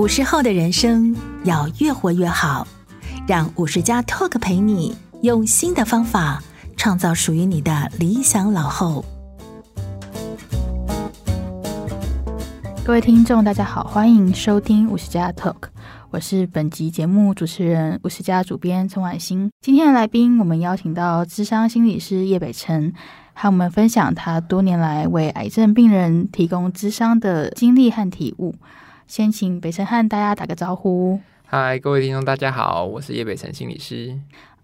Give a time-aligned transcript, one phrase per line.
[0.00, 1.14] 五十后的人生
[1.44, 2.66] 要越活越好，
[3.28, 6.42] 让五十加 Talk 陪你用新的方法
[6.74, 9.04] 创造属于你的理想老后。
[12.82, 15.64] 各位听众，大家好，欢迎收听五十加 Talk，
[16.08, 19.50] 我是本集节目主持人五十加主编陈婉欣。
[19.60, 22.94] 今天的来宾，我们邀请到智商心理师叶北辰，
[23.34, 28.54] 和我们分享他多年来为癌症病人提供智商的经历和体悟。
[29.10, 31.18] 先请北辰和大家打个招呼。
[31.44, 34.16] 嗨，各位听众，大家好，我是叶北辰心理师。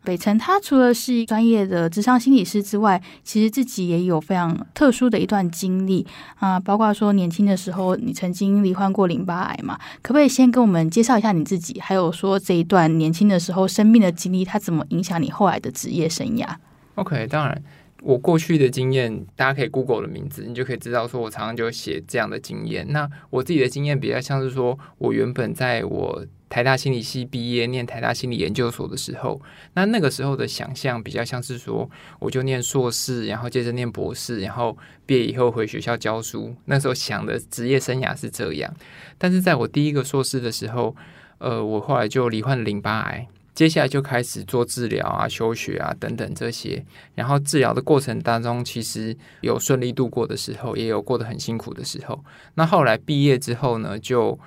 [0.05, 6.07] 北辰他除了是专业的智商心理师之外，其实自己也有非常特殊的一段经历
[6.39, 16.47] 啊，包括说年轻的时候你曾经罹患过淋巴癌嘛，可不可以先跟我们介绍一下你自己，还有说这一段年轻的时候生病的经历，它怎么影响你后来的职业生涯
[16.95, 17.61] ？OK，当然。
[18.03, 22.87] 我过去的经验，大家可以 Google 的名字，你就可以知道说，我常常就写这样的经验。
[22.91, 29.41] 那我自己的经验比较像是说，我原本在我台大心理系毕业，念台大心理研究所的时候，
[29.75, 36.55] 那那个时候的想象比较像是说，我就念硕士，然后接着念博士，然后毕业以后回学校教书。
[36.67, 38.73] 那时候想的职业生涯是这样。
[39.19, 40.95] 但是在我第一个硕士的时候，
[41.39, 43.27] 呃，我后来就罹患淋巴癌。
[43.57, 52.23] 接下来就开始做治疗啊、休学啊等等这些，然后治疗的过程当中，其实有顺利度过的时候，也有过得很辛苦的时候。
[52.55, 54.39] 那后来毕业之后呢，就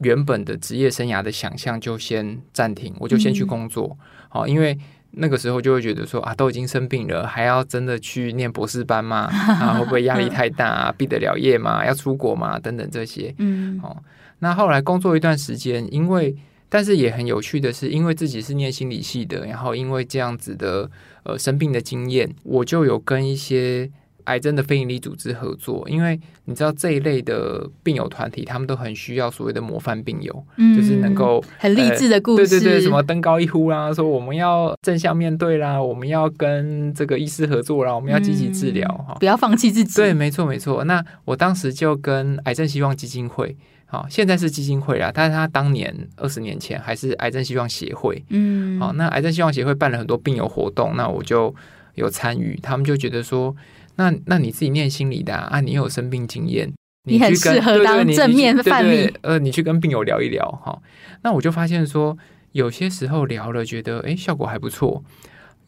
[0.00, 3.96] 原本的职业生涯的想象就先暂停，我就先去工作。
[4.28, 4.78] 好、嗯，因为
[5.12, 9.30] 那个时候就会觉得说啊，都已经生病了，还要真的去念博士班吗？
[9.32, 10.94] 啊， 会不会压力太大啊？
[10.98, 11.82] 毕得了业吗？
[11.86, 12.58] 要出国吗？
[12.58, 13.34] 等等这些。
[13.38, 13.96] 嗯，哦。
[14.40, 16.36] 那后来工作一段时间，因为
[16.68, 20.90] 但是也很有趣的是，因为自己是念心理系的，然后因为这样子的
[21.24, 23.90] 呃生病的经验，我就有跟一些
[24.24, 25.88] 癌症的非营利组织合作。
[25.88, 39.94] 因为你知道这一类的病友团体，他们都很需要所谓的模范病友，嗯、就是能够很励志的故事，呃，对对对，什么登高一呼啦，说我们要正向面对啦，我们要跟这个医师合作啦，我们要积极治疗哈，不要放弃自己。
[39.94, 40.84] 对，没错没错。
[40.84, 43.56] 那我当时就跟癌症希望基金会。
[43.90, 48.22] 好，现在是基金会啦，但是他当年二十年前还是癌症希望协会。
[48.28, 51.54] 嗯，好，那癌症希望协会办了很多病友活动，那我就
[51.94, 52.58] 有参与。
[52.62, 53.56] 他们就觉得说，
[53.96, 56.70] 那那你自己念心理的啊，啊你有生病经验，
[57.04, 59.10] 你很适合当正面的范例。
[59.22, 60.78] 呃，你去跟病友聊一聊哈。
[61.22, 62.18] 那我就发现说，
[62.52, 65.02] 有些时候聊了，觉得诶效果还不错。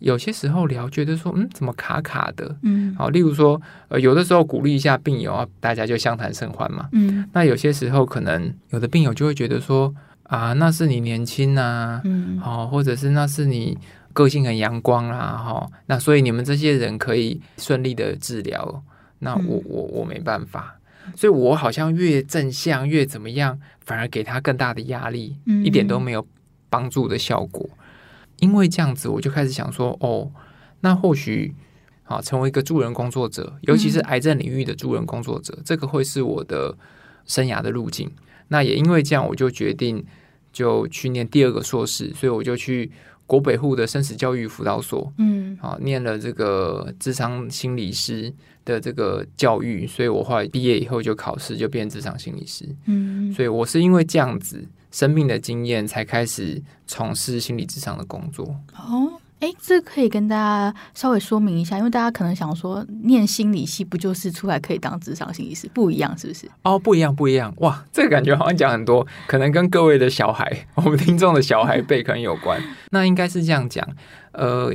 [0.01, 2.57] 有些时候聊，觉得说，嗯，怎么卡卡的？
[2.63, 6.89] 嗯，好，例如说，呃，有的时候鼓励一下病友啊，大家就相谈甚欢嘛。
[6.93, 9.95] 嗯，那有些时候可能有的病友就会觉得说，
[10.25, 13.77] 啊，那是你年轻啊，嗯，好，或者是那是你
[14.13, 18.83] 个性很阳光啊，哈，那所以你们这些人可以顺利的治疗，
[19.19, 20.77] 那我我我没办法，
[21.15, 26.27] 所以我好像越正向越怎么样，反而给他更大的压力，一点都没有
[26.71, 27.69] 帮助的效果。
[28.41, 30.31] 因为这样子，我就开始想说，哦，
[30.81, 31.55] 那或许
[32.05, 36.77] 啊，成为一个助人工作者，尤其是癌症领域的助人工作者，嗯、这个会是我的
[37.25, 38.11] 生涯的路径。
[38.49, 40.05] 那也因为这样，我就决定
[40.53, 42.91] 就去念第二个硕士，所以我就去
[43.27, 48.33] 国北户的生死教育辅导所，嗯，啊，念了这个智商心理师
[48.65, 54.67] 的这个教育，所以我后来毕业以后就考试，就变智商心理师，嗯，所以我是因为这样子。
[54.91, 58.45] 生病的经验才开始从事心理智商的工作
[58.77, 65.71] 哦，哎，这可以跟大家稍微说明一下，因为大家可能想说，念心理系不就是出来可以当咨商心理师？
[65.73, 66.51] 不一样是不是？
[66.63, 72.61] 哦，不一样，不一样，哇，这个感觉好像讲很多，可能跟各位的小孩，我们听众的小孩辈可能有关。
[72.91, 73.89] 那应该是这样讲，
[74.33, 74.71] 呃，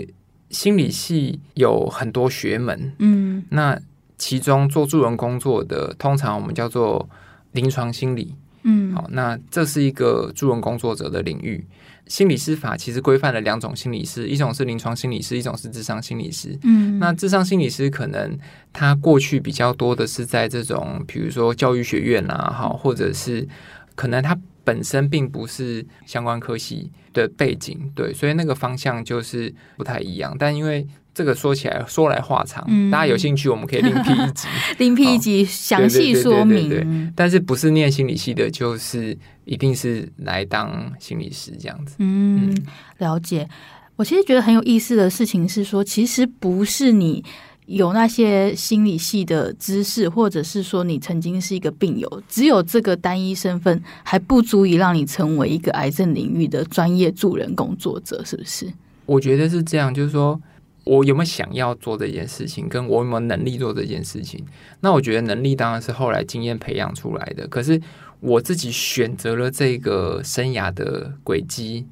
[0.50, 3.80] 心理系有很多学门，嗯，那
[4.18, 7.08] 其中做助人工作的，通常我们叫做
[7.52, 8.34] 临床心理。
[8.66, 11.66] 嗯，好，那这是一个助人工作者的领域。
[12.08, 16.56] 心理师法其实规范了两种心理师，一种是临床心理师，一种是智商心理师。
[16.62, 18.38] 嗯，那智商心理师可能
[18.72, 23.48] 他过去比较多的是在这种，比如说教育学院啊，哈，或者是
[23.96, 30.36] 可能他本身并不是相关科系的背景，对，所以那个方向就是不太一样。
[30.38, 30.86] 但因为
[31.16, 34.48] 这个说起来说来话长，嗯、大家有兴趣我们可以另辟一集，
[34.78, 36.68] 另辟一集详细说明。
[36.68, 41.96] 对对对对对对，但是不是念心理系的，就是一定是来当心理师这样子。
[42.00, 42.66] 嗯，嗯
[42.98, 43.48] 了解。
[43.96, 47.24] 我其实觉得很有意思的事情是说，其实不是你
[47.66, 58.70] 有那些心理系的知识，或者是说你曾经是一个病友，只有这个单一身份还不足以让你成为一个癌症领域的专业助人工作者，是不是？
[59.06, 60.38] 我觉得是这样，就是说。
[60.86, 64.46] 我有没有想要做这件事情，跟我有没有能力做这件事情？
[64.80, 67.48] 那我觉得能力当然是后来经验培养出来的。
[67.48, 67.82] 可是
[68.20, 71.88] 我自己选择了这个生涯的轨迹，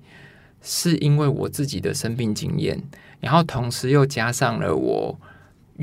[0.62, 2.82] 是因为我自己的生病经验，
[3.20, 5.20] 然后同时又加上了我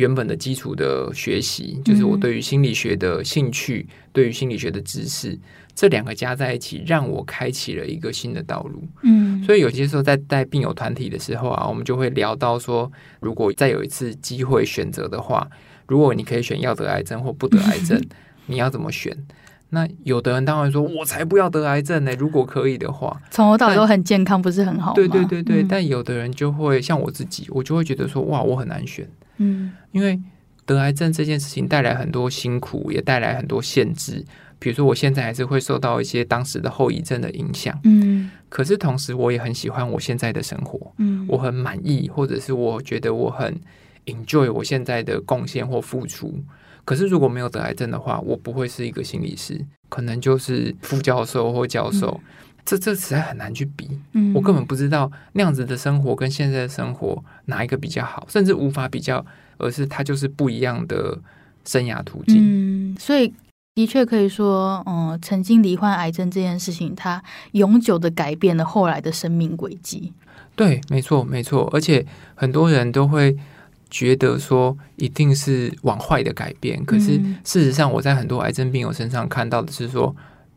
[0.00, 5.38] 原本的基础的学习，就是我对于心理学的兴趣，对于心理学的知识。
[5.74, 8.82] 这两个加在一起，让我开启了一个新的道路。
[9.02, 15.46] 嗯，所以有些时候在带病友团体的时候啊，我们就会聊到说，如果再有一次机会选择的话，
[15.86, 18.02] 如果你可以选要得癌症或不得癌症，
[18.46, 19.16] 你要怎么选？
[19.70, 22.12] 那有的人当然说，我才不要得癌症呢。
[22.18, 24.94] 如果可以的话，从头到尾都很健康，不是很好吗？
[24.96, 25.62] 对对对对。
[25.62, 29.08] 嗯，但有的人就会像我自己，我就会觉得说，哇，我很难选。
[29.40, 30.20] 嗯，因为
[30.64, 34.24] 得癌症这件事情带来很多辛苦，也带来很多限制。
[34.60, 43.58] 比如说，我现在还是会受到一些当时的后遗症的影响，嗯，可是同时我也很喜欢我现在的生活，嗯，我很满意，或者是我觉得我很
[44.04, 46.38] enjoy 我现在的贡献或付出。
[46.84, 49.58] 可是如果没有得癌症的话，我不会是一个心理师，
[49.88, 59.24] 可能就是副教授或教授，嗯、这这实在很难去比，嗯，我根本不知道那样子的生活跟现在的生活哪一个比较好，甚至无法比较，
[59.58, 61.18] 而是它就是不一样的
[61.64, 63.32] 生涯途径，嗯，所以。
[63.76, 67.22] 的确可以说，嗯，曾经罹患癌症这件事情，它
[67.52, 70.12] 永久的改变了后来的生命轨迹。
[70.56, 71.70] 对，没错，没错。
[71.72, 73.34] 而且很多人都会
[73.88, 76.84] 觉得说，一定是往坏的改变。
[76.84, 80.14] 可是事实上，我在很多癌症病友身上看到的是说，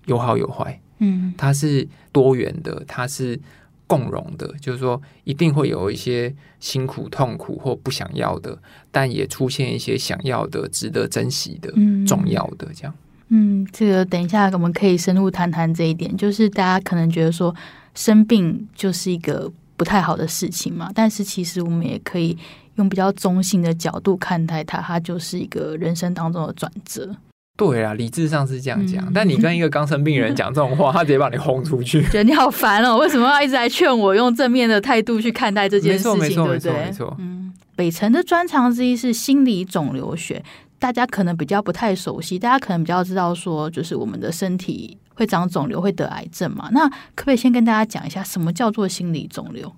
[0.07, 0.77] 有好有坏。
[0.97, 3.37] 嗯，它是多元的，它是
[3.85, 8.57] 共融的，就是说，一定会有一些辛苦、痛苦或不想要的，
[8.89, 11.69] 但也出现一些想要的、值得珍惜的、
[12.07, 12.95] 重要的这样。
[13.27, 16.15] 嗯，这个等一下我们可以深入谈谈这一点。
[16.15, 17.53] 就是大家可能觉得说
[17.95, 22.37] 生病就是一个不太好的事情嘛，但是其实我们也可以
[22.75, 27.15] 用比较中性的角度看待它，它就是一个人生当中的转折。
[27.55, 32.97] 对啊，理智上是这样讲，嗯、但你跟一个刚生病人讲这种话，他直接把你轰出去，觉得你好烦哦！
[32.97, 36.17] 为什么要一直来劝我用正面的态度去看待这件事情？
[36.17, 36.73] 没错，对不对？
[36.73, 37.15] 没错，没错。
[37.19, 40.43] 嗯，北辰的专长之一是心理肿瘤学。
[40.79, 46.67] 大家可能比较不太熟悉，大家可能比较知道说，就是我们的身体会长肿瘤，会得癌症嘛。
[46.73, 49.71] 那可不可以先跟大家讲一下，什么叫做心理肿瘤？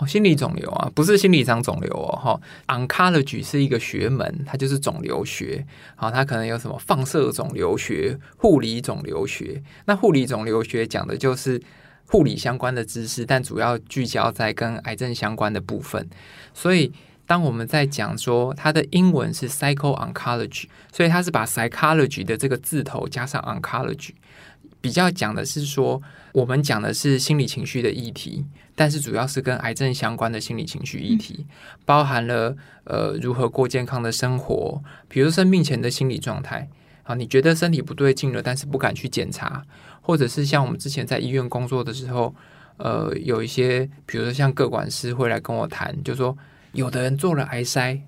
[0.00, 2.40] 哦，心理肿瘤啊，不是心理上肿瘤哦，哈。
[2.68, 5.66] Oncology 是一个学门，它就是肿瘤学。
[5.94, 9.62] 好，它可能有什么放射肿瘤学、护理肿瘤学。
[9.84, 11.60] 那护理肿瘤学讲的就是
[12.06, 16.08] 护理相关的知识，但主要聚焦在跟癌症相关的部分，
[16.54, 16.92] 所以。
[17.26, 24.10] 当我们在讲说它的英文是 psycho-oncology，所以它是把 psychology 的这个字头加上 oncology，
[24.80, 28.44] 比较讲的是说我们讲的是心理情绪的议题，
[28.80, 31.44] 但是主要是跟癌症相关的心理情绪议题，
[31.84, 36.66] 包含了呃如何过健康的生活，比如生病前的心理状态
[37.02, 39.62] 啊，你觉得身体不对劲了，但是不敢去检查，
[40.00, 42.34] 或者是像我们之前在医院工作的时候，
[42.78, 46.34] 呃有一些比如说像个管师会来跟我谈，就说。
[46.72, 48.00] 有的人做了癌筛，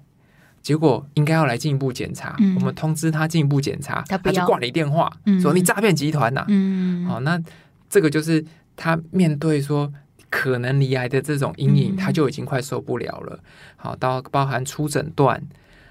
[0.63, 6.47] 结果应该要来进一步检查，嗯、我们通知他进一步检查，他，他就挂你电话，嗯、说你诈骗集团呐、啊。
[6.49, 7.37] 嗯，好，那
[7.91, 8.45] 这个就是
[8.77, 9.93] 他面对说
[10.33, 13.39] 可能离癌的这种阴影，嗯、他就已经快受不了了。
[13.77, 15.39] 好，到包含初诊断，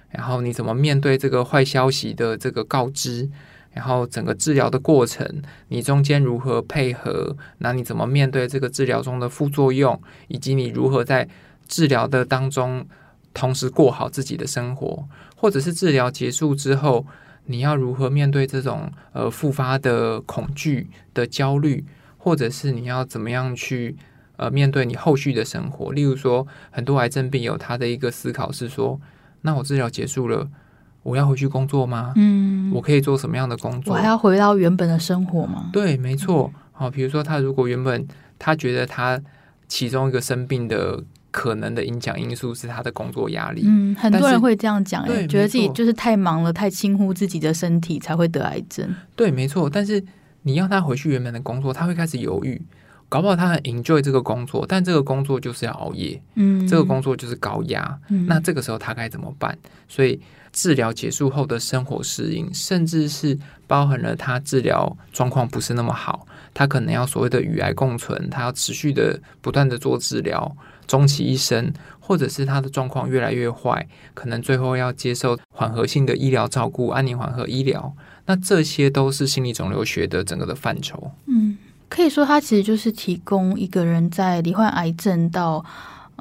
[0.10, 3.30] 然后你怎么面对这个坏消息的这个告知，
[3.72, 7.38] 然后整个治疗的过程，你中间如何配合？
[7.60, 11.30] 那你怎么面对这个治疗中的副作用，以及你如何在
[11.68, 12.84] 治疗的当中，
[13.36, 17.06] 同时过好自己的生活，或者是治疗结束之后，
[17.46, 21.86] 你要如何面对这种呃复发的恐惧的焦虑，
[22.18, 23.96] 或者是你要怎么样去
[24.42, 25.94] 呃面对你后续的生活？
[25.94, 29.00] 例如说，很多癌症病友他的一个思考是说：
[29.42, 30.50] 那我治疗结束了，
[31.04, 32.14] 我要回去工作吗？
[32.16, 33.94] 嗯，我可以做什么样的工作？
[33.94, 35.70] 我还要回到原本的生活吗？
[35.72, 36.52] 对，没错。
[36.72, 38.08] 好，比如说他如果原本
[38.40, 39.22] 他觉得他
[39.68, 41.04] 其中一个生病的。
[41.34, 43.64] 可能的影响因素是他的工作压力。
[43.66, 48.94] 嗯，很多人会这样讲，哎，觉得自己就是太忙了，太轻忽自己的身体，才会得癌症。
[49.16, 49.70] 对，没错。
[49.70, 50.04] 但是
[50.42, 52.62] 你要他回去原本的工作，他会开始犹豫。
[53.12, 59.58] 搞不好他很 enjoy 这个工作，但这个工作就是要熬夜，嗯，这个工作就是高压，嗯，那这个时候他该怎么办？
[59.90, 60.18] 所以
[60.54, 63.38] 治疗结束后的生活适应，甚至是
[63.68, 70.56] 包含了他治疗状况不是那么好，他可能要所谓的与癌共存，他要持续的不断的做治疗，
[70.88, 77.94] 终其一生，或者是他的状况越来越坏，可能最后要接受缓和性的医疗照顾，安宁缓和医疗。
[78.28, 81.12] 那这些都是心理肿瘤学的整个的范畴。
[81.26, 81.58] 嗯，
[81.92, 85.64] 可以说它其实就是提供一个人在罹患癌症到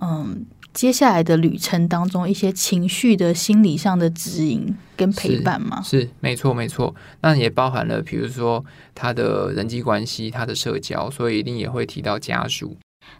[0.02, 5.80] 嗯接下来的旅程当中一些情绪的心理上的指引跟陪伴嘛？
[5.80, 6.92] 是，没错没错。
[7.20, 8.64] 那也包含了比如说
[8.96, 12.76] 他的人际关系、他的社交，所以一定也会提到家属。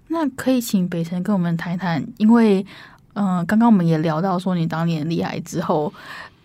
[0.08, 2.66] 那可以请北辰跟我们谈谈，因为
[3.14, 5.92] 嗯、呃，刚刚我们也聊到说你当年罹癌之后。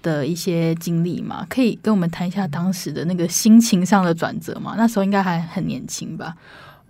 [0.06, 4.76] 的一些经历嘛，可以跟我们谈一下当时的那个心情上的转折吗？
[4.78, 6.36] 那时候应该还很年轻吧？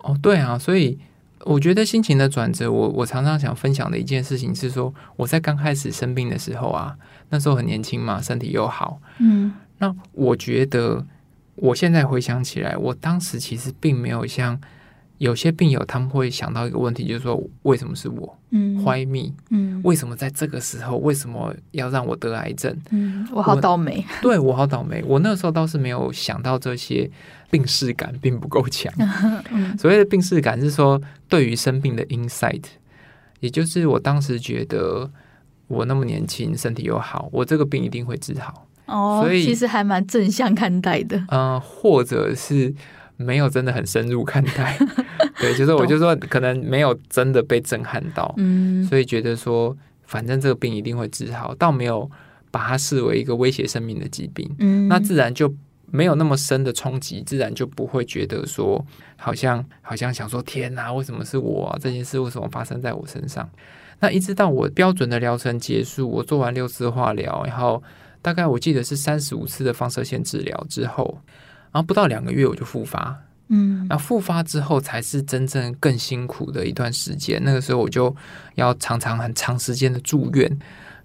[0.00, 0.98] 哦，对啊，所以
[1.44, 6.94] 我觉得心情的转折，我我常常想分享的一件事情是说，我在刚开始生病的时候啊，
[7.30, 11.06] 那时候很年轻嘛，身体又好，嗯，那我觉得
[11.54, 14.60] 我现在回想起来，我当时其实并没有像。
[15.18, 18.38] 有些病友他们会想到一个问题，就是说为什么是我？
[18.50, 19.32] 嗯，Why me？
[19.48, 20.98] 嗯，为什么在这个时候？
[20.98, 22.76] 为什么要让我得癌症？
[22.90, 24.04] 嗯，我好倒霉。
[24.18, 25.02] 我对我好倒霉。
[25.06, 27.10] 我那时候倒是没有想到这些，
[27.50, 28.92] 病视感并不够强。
[29.50, 32.64] 嗯，所谓的病视感是说对于生病的 insight，
[33.40, 35.10] 也就是我当时觉得
[35.66, 38.66] 我那么年轻，身体又好，我这个病一定会治好。
[38.84, 41.16] 哦，所以其实还蛮正向看待的。
[41.28, 42.74] 嗯、呃，或者是。
[43.16, 44.78] 没有真的很深入看待，
[45.40, 52.10] 对，就是我就说可能没有真的被震撼到，嗯，所以觉得说反正这个病一定会治好，倒没有
[52.50, 55.52] 把它视为一个威胁生命的疾病，嗯，那自然就
[55.90, 58.84] 没有那么深的冲击，自然就不会觉得说
[59.16, 61.78] 好像好像想说天哪，为什么是我啊？
[61.80, 63.48] 这件事为什么发生在我身上？
[64.00, 67.82] 那一直到我标准的疗程结束，我做完六次化疗，然后
[68.20, 71.18] 大概我记得是三十五次的放射线治疗之后。
[71.76, 73.14] 然后不到两个月我就复发，
[73.48, 77.38] 嗯，那复发之后才是真正更辛苦的一段时间。
[77.44, 78.16] 那个时候我就
[78.54, 80.58] 要常常很长时间的住院，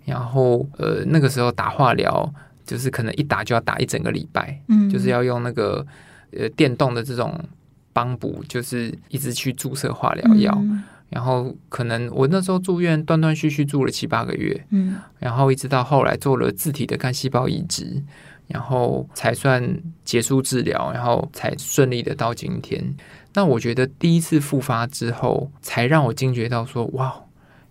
[0.05, 2.33] 然后呃那个时候打化疗
[2.65, 5.85] 就是可能一打就要打一整个礼拜，嗯，就是要用那个
[6.31, 7.37] 呃电动的这种
[7.91, 18.01] 帮补，就是一直去注射化疗药，嗯，然后可能我那时候住院断断续续住了七八个月，嗯，然后一直到后来做了自体的干细胞移植。
[18.53, 22.96] 然后才算结束治疗，然后才顺利的到今天。
[23.34, 27.15] 那我觉得第一次复发之后，才让我惊觉到说，哇，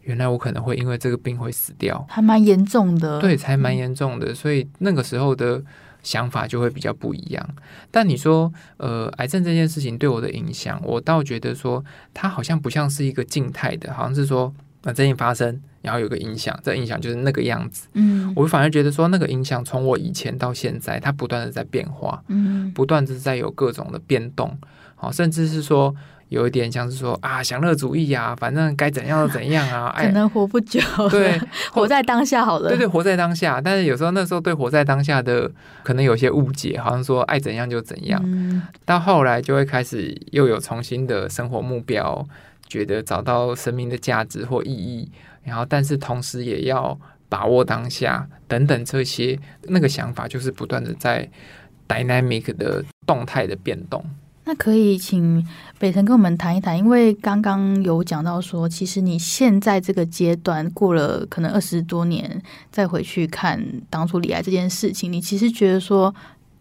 [0.03, 3.21] 原来我可能会因为这个病会死掉，还蛮严重的。
[3.21, 4.35] 对，才蛮严重的。
[4.35, 5.63] 所以那个时候的
[6.03, 7.49] 想法就会比较不一样。
[7.91, 11.85] 但你说，呃，癌症这件事情对我的影响，我倒觉得说，
[12.15, 15.61] 它好像不像是一个静态的，好像是说，那这件发生。
[15.83, 17.89] 然后有个影响，这个影响就是那个样子。
[17.95, 24.57] 嗯，我反而觉得说，那个影响从我以前到现在，它不断的在变化，嗯，不断的在有各种的变动。
[24.95, 25.95] 好，甚至是说
[26.29, 30.79] 有一点像是说啊，享乐主义啊，反正该怎样就怎样啊， 可能活不久。
[31.09, 31.41] 对，
[31.73, 32.69] 活在当下好了。
[32.69, 33.59] 对对，活在当下。
[33.59, 35.51] 但是有时候那时候对活在当下的
[35.83, 38.21] 可能有些误解，好像说爱怎样就怎样。
[38.27, 42.29] 嗯，到后来就会开始又有重新的生活目标，
[42.69, 45.11] 觉得找到生命的价值或意义。
[45.43, 51.29] 然后，但是同时也要把握当下，等等这些那个想法，就是不断的在
[51.89, 54.05] dynamic 的动态的变动。
[54.45, 55.47] 那可以请
[55.79, 66.13] 北辰跟我们谈一谈，因为刚刚有讲到说，其实你现在这个阶段过了可能二十多年，再回去看当初罹癌这件事情，你其实觉得说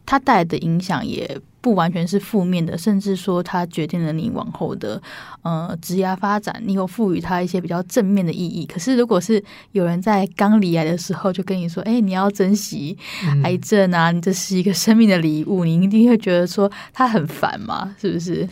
[0.09, 1.39] 它带来的影响也。
[1.61, 5.01] 不完全是负面的，甚至说它决定了你往后的
[5.41, 8.65] 呃职业发展，你有赋予它一些比较正面的意义。
[8.65, 12.97] 可是，如果是有人在刚离癌的时候就跟你说：“哎，你要珍惜
[13.43, 17.93] 癌症啊，你这是一个生命的礼物。”你一定会觉得说他很烦嘛？
[17.99, 18.47] 是不是？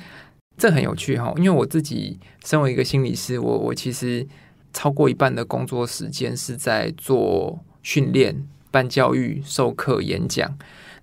[0.58, 4.28] 这很有趣哈，因为我自己身为一个心理师，我我其实
[4.74, 10.58] 超过一半的工作时间是在做训练、办教育、授课、演讲。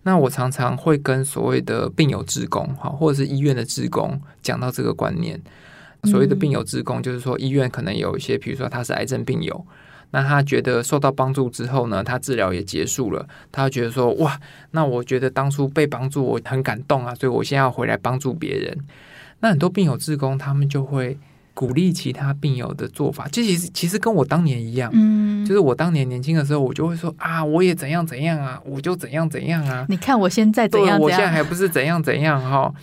[0.05, 5.41] 那我常常会跟所谓的病友职工，哈，或者是医院的职工讲到这个观念。
[6.05, 9.67] 所谓的病友职工，就是说医院可能有一些，比如说他是癌症病友，
[10.13, 14.39] 那他觉得受到帮助之后呢，他治疗也结束了，他觉得说哇，
[14.71, 18.79] 那我觉得当初被帮助我很感动啊，所以我现在要回来帮助别人。
[19.41, 21.19] 那很多病友职工他们就会。
[21.55, 29.87] 鼓励其他病友的做法，这其实其实跟我当年一样，嗯，就是我当年年轻的时候，我就会说啊，我也怎样怎样啊，我就怎样怎样啊。
[29.89, 32.75] 你看我现在怎样我现在还不是怎样怎样哈。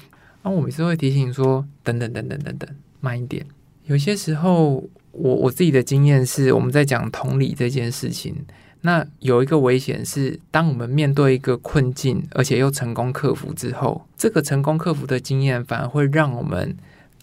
[0.42, 2.68] 然后我每次会提醒说，等等等等等等，
[3.00, 3.46] 慢一点。
[3.86, 8.34] 有些时候，我我自己的经验是，我们在讲同理这件事情，
[8.82, 16.76] 那有一个危险是，当我们面对一个困境，而且又成功克服之后，这个成功克服的经验反而会让我们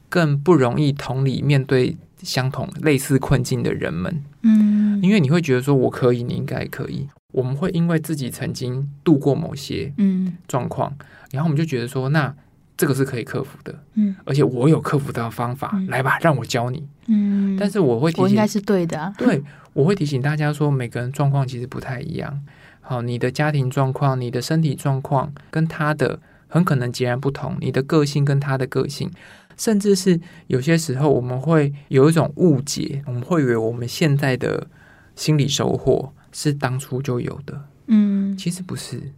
[0.08, 4.22] 更不容易同理面对相同类似困境的人们。
[4.42, 7.08] 嗯，因为你会觉得说，我可以，你应该可以。
[7.32, 10.96] 我们会因为自己曾经度过某些嗯状况，
[11.30, 12.34] 然后我们就觉得说，那。
[12.78, 17.56] 这个是可以克服的，嗯，而且我有克服的方法，嗯、来吧，让我教你，嗯。
[17.58, 22.40] 但是我会提醒，我应该是对的，啊，对，我会提醒大家说，每个人状况其实不太一样。
[22.80, 29.10] 好，你的家庭状况、你的身体状况跟他的很可能截然不同，你的个性跟他的个性，
[29.58, 34.66] 甚至是有些时候我们会有一种误解，我们会以为我们现在的
[35.14, 39.12] 心理收获是当初就有的，嗯，其实不是，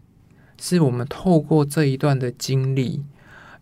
[0.59, 3.05] 是我们透过这一段的经历。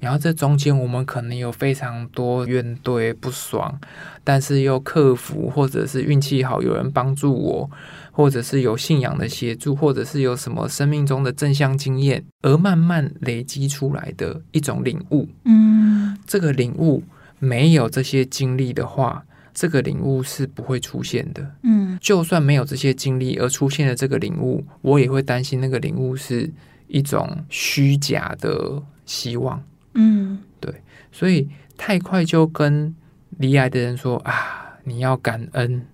[0.00, 3.78] 然后这中间我们可能有非常多怨怼不爽，
[4.22, 7.70] 但是又克服，或者是运气好，有人帮助我，
[8.12, 15.28] 或者是有信仰的协助，或者是有什么生命中的正向经验，而慢慢累积出来的一种领悟。
[15.44, 17.02] 嗯，这个领悟
[17.40, 21.54] 没有这些经历的话，这个领悟是不会出现的。
[21.64, 26.48] 嗯，就算没有这些经历而出现了这个领悟，我也会担心那个领悟是
[26.86, 29.60] 一种虚假的希望。
[29.94, 32.94] 嗯，对，所以太快就跟
[33.38, 35.86] 离癌的人说啊，你要感恩，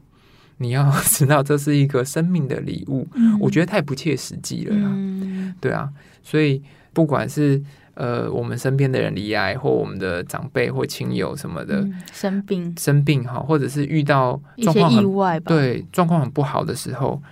[0.58, 5.90] 你要知道这是一个生命的礼物，嗯，我觉得太不切实际了啦，嗯，对啊，
[6.22, 7.62] 所以不管是
[7.94, 12.74] 呃我们身边的人离癌，或我们的长辈或亲友什么的，嗯，生病。
[12.78, 17.22] 生病哈，或者是遇到状况很一些意外吧，对，状况很不好的时候，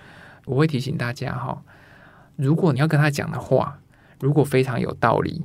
[0.45, 1.61] 我会提醒大家哈，
[2.35, 3.79] 如果你要跟他讲的话，
[4.19, 5.41] 如果非常有道理。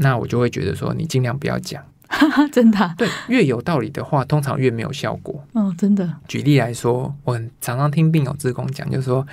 [0.00, 1.84] 那我就会觉得说，你尽量不要讲，
[2.52, 2.94] 真的、啊。
[2.96, 5.44] 对，越有道理的话，通常越没有效果。
[5.54, 6.08] 哦，真的。
[6.28, 9.26] 举例来说，我常常听病友志工讲，就是说，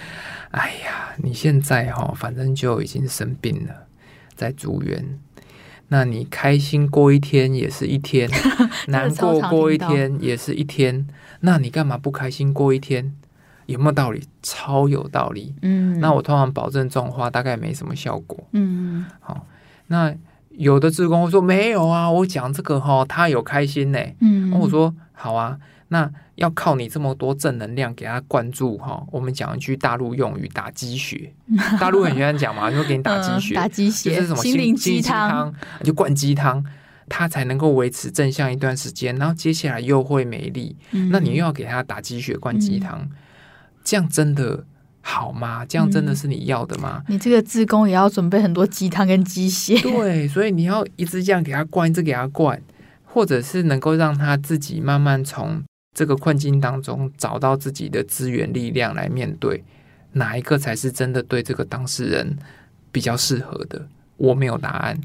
[0.50, 3.74] 哎呀，你现在哈，反正就已经生病了，
[4.34, 5.20] 在住院，
[5.90, 8.28] 那你开心过一天也是一天，
[8.90, 11.06] 难过过一天也是一天，
[11.42, 13.14] 那你干嘛不开心过一天？
[13.68, 14.24] 有没有道理？
[14.42, 15.54] 超有道理。
[15.62, 16.00] 嗯。
[16.00, 18.48] 那我通常保证这种话大概没什么效果。
[18.54, 19.06] 嗯。
[19.20, 19.46] 好，
[19.86, 20.12] 那。
[20.58, 24.00] 有的志工会说没有啊，我讲这个哈，他有开心呢。
[24.22, 25.58] 嗯，我说好啊，
[25.90, 29.04] 那要靠你这么多正能量给他灌注哈。
[29.12, 31.34] 我们讲一句大陆用语，打鸡血。
[31.80, 36.64] 大陆很喜欢讲嘛，就会给你打鸡血，打鸡血，就是什么心灵鸡汤，就灌鸡汤，
[37.10, 40.76] 他才能够维持正向一段时间，然后接下来又会没力。
[41.12, 43.10] 那你又要给他打鸡血、灌鸡汤，
[43.84, 44.66] 这样真的。
[45.08, 45.64] 好吗？
[45.64, 47.04] 这样真的是你要的吗？
[47.08, 49.80] 嗯、你这个自宫也要准备很多鸡汤跟鸡血。
[49.80, 52.60] 对，所以你要一直这样给他灌，一直给他灌，
[53.04, 55.64] 或者是能够让他自己慢慢从
[55.94, 59.64] 这个困境当中找到自己的资源力量来面对，
[60.14, 62.36] 哪一个才是真的对这个当事人
[62.92, 63.88] 比较适合的？
[64.18, 65.00] 我没有答案，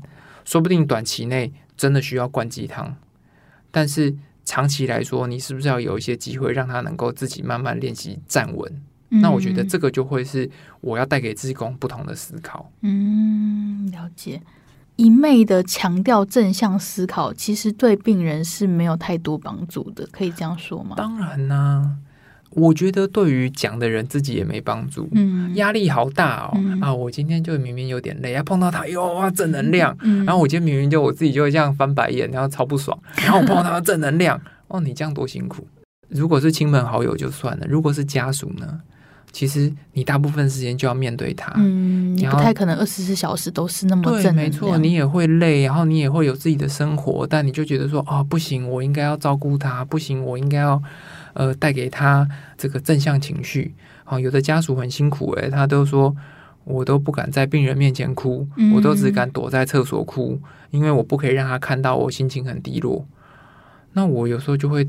[0.46, 2.96] 说不定短期内真的需要灌鸡汤，
[3.70, 8.82] 但是长期来说，你是不是要有一些机会让他能够自己慢慢练习站稳？
[9.10, 10.48] 那我觉得这个就会是
[10.80, 12.70] 我要带给志工不同的思考。
[12.82, 14.40] 嗯，了解。
[14.96, 20.94] 一昧的强调正向思考，其实对病人是没有太多帮助的，可以这样说吗？
[20.94, 21.96] 当然啦、啊，
[22.50, 25.08] 我觉得对于讲的人自己也没帮助。
[25.12, 26.52] 嗯，压力好大哦。
[26.54, 29.96] 嗯、啊，我今天就明明有点累啊，碰到他哟哇正能量。
[30.02, 32.96] 嗯，然后我今天明明就我自己就会这样翻白眼，然后超不爽。
[33.16, 35.66] 然后我碰到他正能量， 哦，你这样多辛苦。
[36.08, 38.80] 如果是亲朋好友就算了，如果是家属呢？
[39.32, 44.02] 其实你大部分时间就要面对他，嗯，你不太可能二十四小时都是那么。
[44.02, 50.82] 对，没错，你也会累，然后你也会有自己的生活，但你就觉得说，哦，不行，我应该要照顾他，不行，我应该要
[51.34, 53.74] 呃带给他这个正向情绪。
[54.02, 56.14] 好，有的家属很辛苦，诶，他都说
[56.64, 60.40] 我都不敢在病人面前哭，嗯，我都只敢躲在厕所哭，
[60.70, 63.06] 因为我不可以让他看到我心情很低落。
[63.92, 64.88] 那我有时候就会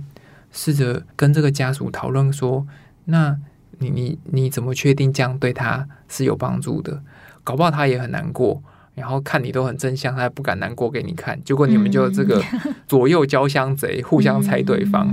[0.52, 2.66] 试着跟这个家属讨论说，
[3.06, 3.38] 那。
[3.82, 7.02] 你你你怎么确定这样对他是有帮助的？
[7.44, 8.62] 搞不好他也很难过，
[8.94, 11.38] 然后看你都很正向，他也不敢难过给你看。
[11.44, 12.42] 结果你们就这个
[12.88, 15.08] 左右交相贼，互相猜对方，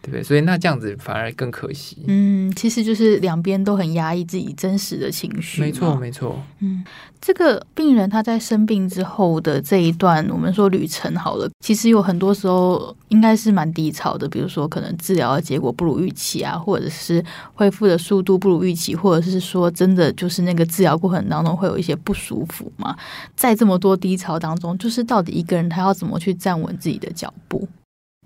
[0.00, 0.22] 对不对？
[0.22, 1.98] 所以那这样子反而更可惜。
[2.08, 5.60] 嗯，其实就是两边都很压抑自己真实的情绪。
[5.60, 6.42] 没错，没错。
[6.60, 6.82] 嗯。
[7.24, 22.94] 这个病人他在生病之后的这一段，我们说旅程好了，其实有很多时候应该是蛮低潮的，比如说可能治疗的结果不如预期啊，或者是恢复的速度不如预期，或者是说真的就是那个治疗过程当中会有一些不舒服嘛。
[23.34, 27.66] 在这么多低潮当中，就是到底一个人他要怎么去站稳自己的脚步？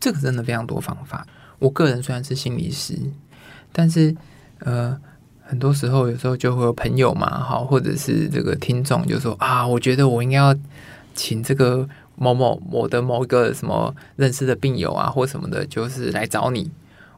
[0.00, 1.24] 这个真的非常多方法。
[1.60, 2.98] 我个人虽然是心理师，
[3.72, 4.12] 但是
[4.58, 5.00] 呃，
[5.48, 10.54] 很多时候有时候就会有朋友嘛，好，或者是这个听众就说啊，我觉得我应该要
[11.14, 16.70] 请这个某某某的某一个什么认识的病友啊，或什么的，就是来找你。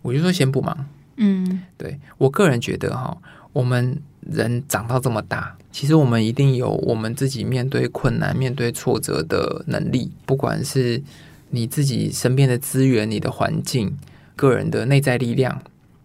[0.03, 0.87] 我就说先不忙。
[1.17, 3.17] 嗯，对，我个人觉得哈，
[3.53, 11.03] 我们人长到这么大，其实我们一定有我们自己面对困难、面对挫折的能力，不管是
[11.51, 13.99] 你自己身边的资源、你的环境。
[14.37, 15.61] 个人的内在力量，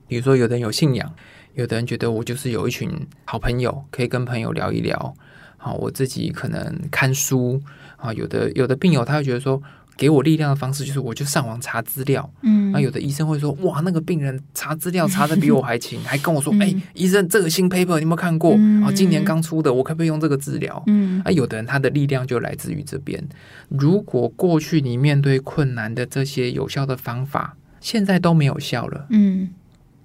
[0.10, 1.10] 比如说，有的人有信仰，
[1.56, 2.89] 有的人觉得我就是有一群
[3.26, 5.13] 好朋友，可以跟朋友聊一聊。
[5.58, 7.62] 好，我自己可能看书
[7.98, 9.60] 啊，有的有的病友他会觉得说，
[9.98, 12.30] 给我力量的方式就是我就上网查资料。
[12.44, 18.52] 嗯，那有的医生会说，哇，那个病人查资料查的比我还勤，还跟我说，哎、欸，医生这个新 paper 你有没有看过？
[18.84, 20.84] 啊，今年刚出的，我可不可以用这个治疗？
[20.86, 23.24] 嗯，啊，有的人他的力量就来自于这边。
[23.70, 29.50] 如果过去你面对困难的这些有效的方法，现在都没有效了，嗯，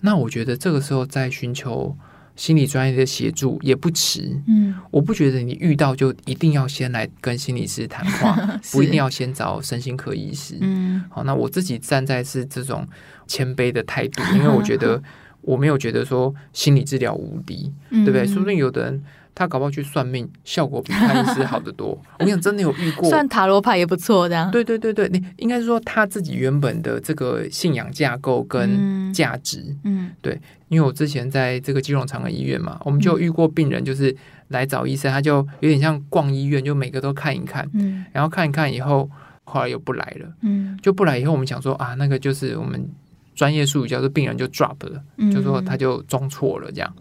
[0.02, 1.96] 那我觉得这个时候再寻求
[2.36, 8.34] 心理专业的协助也不迟，嗯，我不觉得你遇到就一定要先来跟心理师谈话，
[8.72, 12.86] 不一定要先找身心科医师，嗯，好，那我自己站在是这种
[13.26, 15.02] 谦卑的态度，因为我觉得
[15.42, 18.26] 我没有觉得说心理治疗无敌，嗯、对不对？
[18.26, 19.02] 说不定有的人。
[19.34, 21.88] 他搞不好去算命，效果比看医师好得多。
[22.18, 24.50] 我跟你讲，真的有遇过，算塔罗牌也不错，这样。
[24.50, 30.40] 对对对对，你应该是说他自己原本的这个信仰架构跟价值，嗯，嗯对。
[30.68, 34.14] 因为我之前在这个基隆长庚医院嘛，我们就遇过病人，就是
[34.48, 39.10] 来找医生，他就有点像逛医院，就每个都看一看，嗯，然后看一看以后，
[39.42, 42.88] 后来又不来了，嗯，就不来以后，我们想说啊，那个就是我们
[43.34, 46.94] 专业术语叫做病人就 drop 了，嗯，就说他就装错了这样，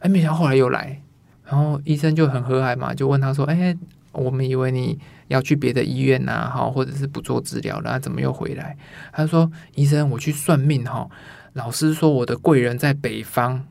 [0.00, 0.98] 哎，没想到后来又来。
[1.46, 3.76] 然后医生就很和蔼嘛，就问他说：“哎，
[4.12, 8.76] 我们以为你要去别的医院呐，哈，或者是不做治疗了，怎么又回来？”
[9.12, 11.06] 他说：“医生，我去算命哈，
[11.52, 13.62] 老师说我的贵人在北方，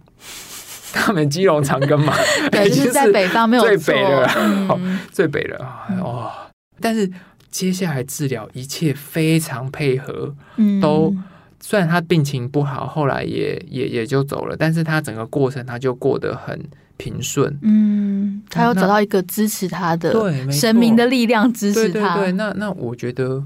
[0.94, 2.14] 他们基隆长庚嘛，
[2.52, 4.30] 对， 就是在北方，没有最北了，
[4.78, 5.88] 嗯、最北了啊！
[6.00, 6.32] 哦，
[6.80, 7.12] 但是
[7.50, 11.12] 接下来治疗一切非常配合，嗯、都
[11.60, 16.64] 虽然他病情不好，后来也也也就走了，但是他整个过程他就过得很。”
[16.98, 22.16] 平顺，嗯，他要找到一个支持他的，对，神明的力量支持他。
[22.16, 23.44] 对，对，对，那那我觉得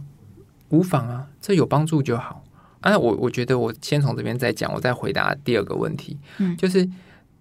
[0.70, 2.44] 无妨啊，这有帮助就好。
[2.82, 6.88] 啊，我我觉得我先从这边再讲，我再回答第二个问题，嗯，就是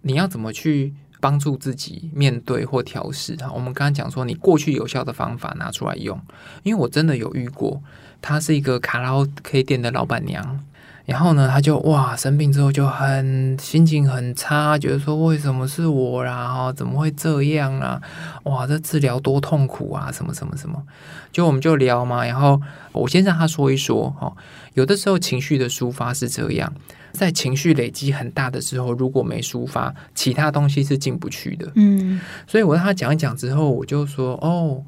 [0.02, 3.50] 你要怎么去帮助自己面对或调试啊？
[3.52, 6.18] 我们刚刚讲说，你过去有效的方法拿出来用，
[6.62, 7.82] 因为我真的有遇过，
[8.22, 10.64] 她是一个卡拉 OK 店的老板娘。
[11.06, 16.48] 然后呢，他就哇生病之后就很心情很差，觉得说为什么是我啦？
[16.52, 18.02] 哈，怎么会这样啊？
[18.42, 20.10] 哇，这治疗多痛苦啊！
[20.12, 20.82] 什么什么什么？
[21.30, 22.26] 就我们就聊嘛。
[22.26, 24.32] 然后我先让他说一说哈。
[24.74, 26.72] 有的时候情绪的抒发是这样，
[27.12, 31.70] 在情绪累积很大的时候，如果没抒发，其他东西是进不去的。
[31.76, 34.82] 嗯，所以我让他讲一讲之后，我就说哦。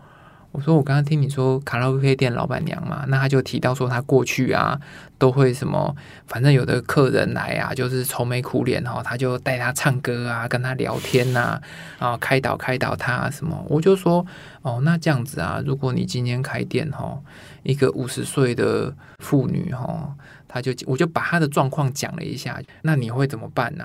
[0.58, 4.76] 我说我刚刚听你说卡拉 OK 店老板娘嘛，那他就提到说他过去啊
[5.16, 5.94] 都会什么，
[6.26, 11.60] 反正有的客人来啊，就是愁眉苦脸哈，他就带他唱歌啊，跟他聊天呐，
[12.00, 13.64] 啊开导开导他什么。
[13.68, 14.26] 我就说
[14.62, 17.16] 哦，那这样子啊，如果你今天开店哈，
[17.62, 20.12] 一个五十岁的妇女哈，
[20.48, 23.84] 他就我就把他的状况讲了一下，那你会怎么办呢？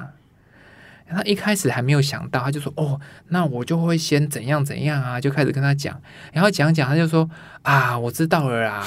[1.07, 5.99] 他一开始还没有想到，他就说：“哦，那我就会先怎样怎样啊，就开始跟他讲。
[6.31, 7.29] 然后讲讲，他就说：
[7.61, 8.83] 啊，我知道了啦，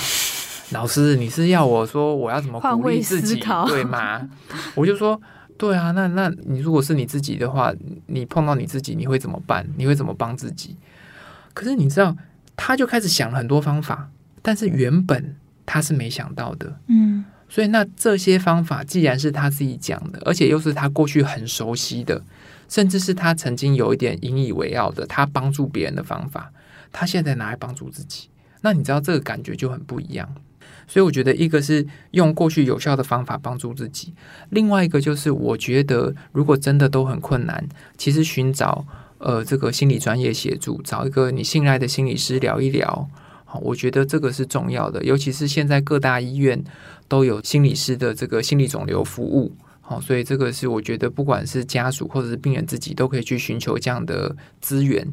[0.70, 4.28] 老师，你是要我说我要怎么鼓励自己，对吗？
[4.74, 5.20] 我就说：
[5.56, 7.72] 对啊，那那你如果是你自己的话，
[8.06, 9.66] 你碰到你自己，你会怎么办？
[9.76, 10.76] 你会怎么帮自己？
[11.54, 12.16] 可是你知道，
[12.56, 14.08] 他就开始想了很多方法，
[14.42, 22.20] 但是原本他是没想到的，嗯。”所以，那这些方法既然是他自己讲的，而且又是他过去很熟悉的，
[22.68, 26.52] 甚至是他曾经有一点引以为傲的，他帮助别人的方法，
[26.92, 28.28] 他现在拿来帮助自己，
[28.62, 30.28] 那你知道这个感觉就很不一样。
[30.88, 34.12] 所以，我觉得一个是用过去有效的方法帮助自己，
[34.50, 37.64] 另外一个就是我觉得如果真的都很困难，
[37.96, 38.84] 其实寻找
[39.18, 43.08] 呃这个心理专业协助，找一个你信赖的心理师聊一聊，
[43.44, 46.62] 好，我觉得这个是重要的，尤其是现在各大医院。
[47.08, 55.06] 都有心理师的这个心理肿瘤服务，好，所以这个是我觉得不管是家属或者是病人自己都可以去寻求这样的资源。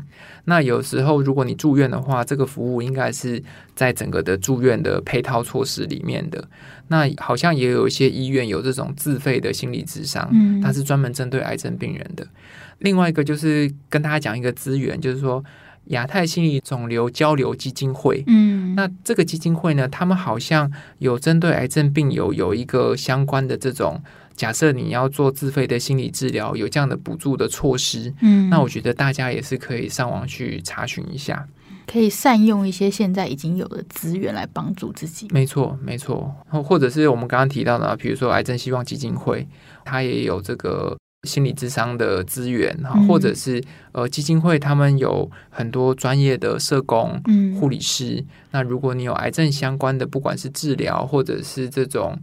[0.45, 3.41] 那有时候如果你住院的话，这个服务应该是
[3.75, 6.47] 在整个的住院的配套措施里面的。
[6.88, 12.27] 那好像也有一些医院有这种自费的心理智商，嗯，它是专门针对癌症病人的。
[12.79, 15.41] 另外一个就是跟大家讲一个资源，就是说
[15.86, 18.24] 亚太心理肿瘤交流基金会。
[18.28, 24.02] 嗯，那这个基金会呢，他们好像有针对癌症病友有一个相关的这种，
[24.36, 28.13] 假设你要做自费的心理治疗，有这样的补助的措施。
[28.22, 31.48] 嗯，那我觉得大家也是可以上网去查询一下，
[31.86, 35.28] 可以善用一些现在已经有的资源来帮助自己。
[35.32, 36.34] 没错，没错。
[36.50, 39.48] 或者是我们刚刚提到的，比如说癌症希望基金会，
[39.84, 40.98] 它也有这个。
[41.24, 47.22] 心理智商的资源哈，或者是呃基金会，他们有很多专业的社工、
[47.60, 48.16] 护理师。
[48.18, 52.20] 嗯、那如果你有癌症相关的，不管是治疗或者是这种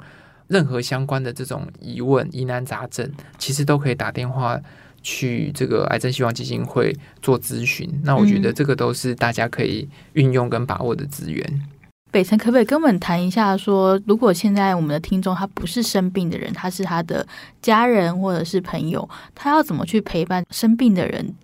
[0.49, 4.61] 任何相关的这种疑问、疑难杂症，其实都可以打电话
[5.03, 7.89] 去这个癌症希望基金会做咨询。
[8.05, 11.63] 那我觉得这个都是大家可以运用跟把握的资源。
[12.11, 17.27] 北辰可不可以跟我们谈一下说，如果现在我们的听众他不是生病的人，他是他的
[17.62, 21.35] 家人或者是朋友，他要怎么去陪伴生病的人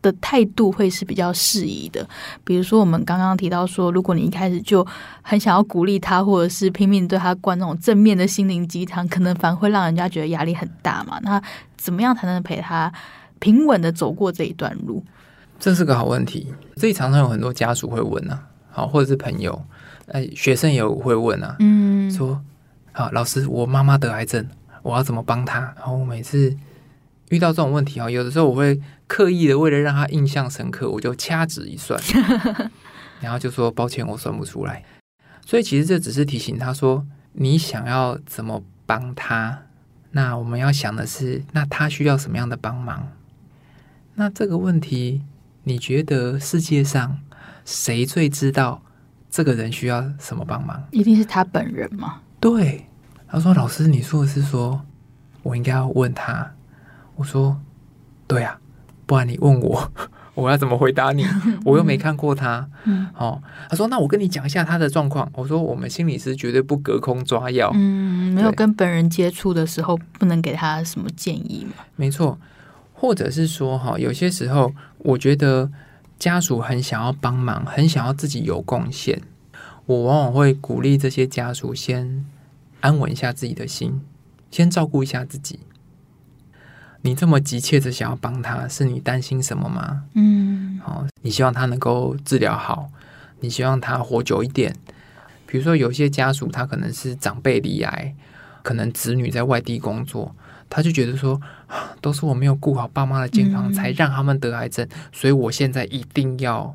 [0.00, 2.08] 的态度会是比较适宜的？
[2.44, 4.86] 比如说，我们刚刚提到说，如果你一开始就
[5.22, 11.18] 很想要鼓励他，或者是拼命对他灌那种正面的心灵鸡汤，可能反而会让人家觉得压力很大嘛。
[11.22, 11.42] 那
[11.76, 12.92] 怎么样才能陪他
[13.40, 15.04] 平稳的走过这一段路？
[15.58, 19.60] 这是个好问题，这里常常有很多家属会问啊，好，或者是朋友。
[20.12, 22.42] 哎，学生也会问啊，嗯，说，
[22.92, 24.46] 啊，老师，我妈妈得癌症，
[24.82, 25.60] 我要怎么帮她？
[25.76, 26.54] 然后我每次
[27.30, 31.98] 遇到这种问题啊，有的时候我会刻意的为了让她印象深刻，我就掐指一算，
[33.20, 34.84] 然后就说抱歉，我算不出来。
[35.46, 39.62] 所以其实这只是提醒他说，你想要怎么帮他？
[40.10, 43.08] 那我们要想的是，那他需要什么样的帮忙？
[44.16, 45.22] 那这个问题，
[45.64, 47.18] 你觉得世界上
[47.64, 48.82] 谁最知道？
[49.32, 50.80] 这个人需要什么帮忙？
[50.90, 52.20] 一定是他本人吗？
[52.38, 52.86] 对，
[53.26, 54.82] 他说：“老师，你说的是说，
[55.42, 56.52] 我应该要问他。”
[57.16, 57.58] 我说
[58.28, 58.60] ：“对啊，
[59.06, 59.90] 不然你问我，
[60.34, 61.24] 我要怎么回答你？
[61.64, 62.68] 我又没看过他。
[62.84, 67.70] 嗯”哦，他说：“那我跟你讲一下他的状况。”我说：“我们心理师绝对不隔空抓药。
[67.74, 71.82] 嗯，没有跟本人接触的时候，不能给他什么建议嘛？
[71.96, 72.38] 没错，
[72.92, 75.70] 或者是说，哈，有些时候，我觉得。”
[76.22, 79.22] 家属很想要帮忙，很想要自己有贡献。
[79.86, 82.24] 我往往会鼓励这些家属先
[82.78, 84.00] 安稳一下自己的心，
[84.48, 85.58] 先照顾一下自己。
[87.00, 90.04] 你这么急切的想要帮他，是你担心什么吗？
[90.14, 92.88] 嗯，好，你希望他能够治疗好，
[93.40, 94.76] 你希望他活久一点。
[95.44, 98.14] 比如说，有些家属他可能是长辈罹癌，
[98.62, 100.36] 可能子女在外地工作。
[100.74, 101.38] 他就觉得说，
[102.00, 106.74] 都是我没有顾好爸妈的健康，才让他们得癌症，所以我现在一定要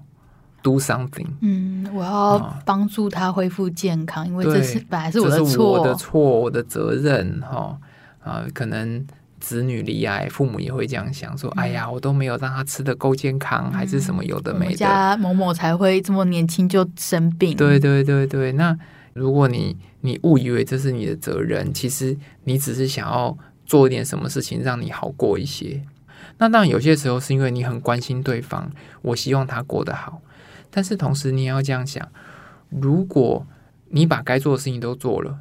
[0.61, 1.25] do something。
[1.41, 7.41] 嗯，我要帮助他恢复健康，因为这是本来是我的错，我的错，我的责任。
[7.41, 7.75] 哈
[8.23, 9.03] 啊，可能
[9.39, 14.75] 子女罹癌，父母也会这样想，说，哎呀，我都没有让他吃的够健康，还是什么有的没的。
[14.75, 17.57] 家某某才会这么年轻就生病。
[17.57, 18.77] 对对对对，那
[19.13, 23.35] 如果你你误以为这是你的责任，其实你只是想要。
[23.67, 25.83] 做一点什么事情让你好过一些，
[26.37, 30.21] 那当然有些时候是因为你很关心对方，我希望他过得好。
[30.71, 32.07] 但是同时你也要这样想，
[32.69, 33.45] 如果
[33.89, 35.39] 你把该做的事情都做了，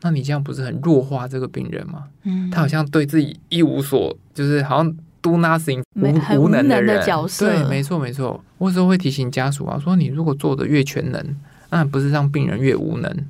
[0.00, 2.08] 那你这样不是很弱化这个病人吗？
[2.22, 7.04] 嗯，他好像对自己一无所，就是好像 do nothing 无无能的人。
[7.04, 7.48] 角色。
[7.48, 8.42] 对，没错没错。
[8.58, 11.36] 我有时候会提醒家属啊，说你如果做的越全能，
[11.68, 13.26] 那不是让病人越无能？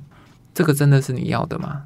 [0.53, 1.83] 这个真的是你要的吗？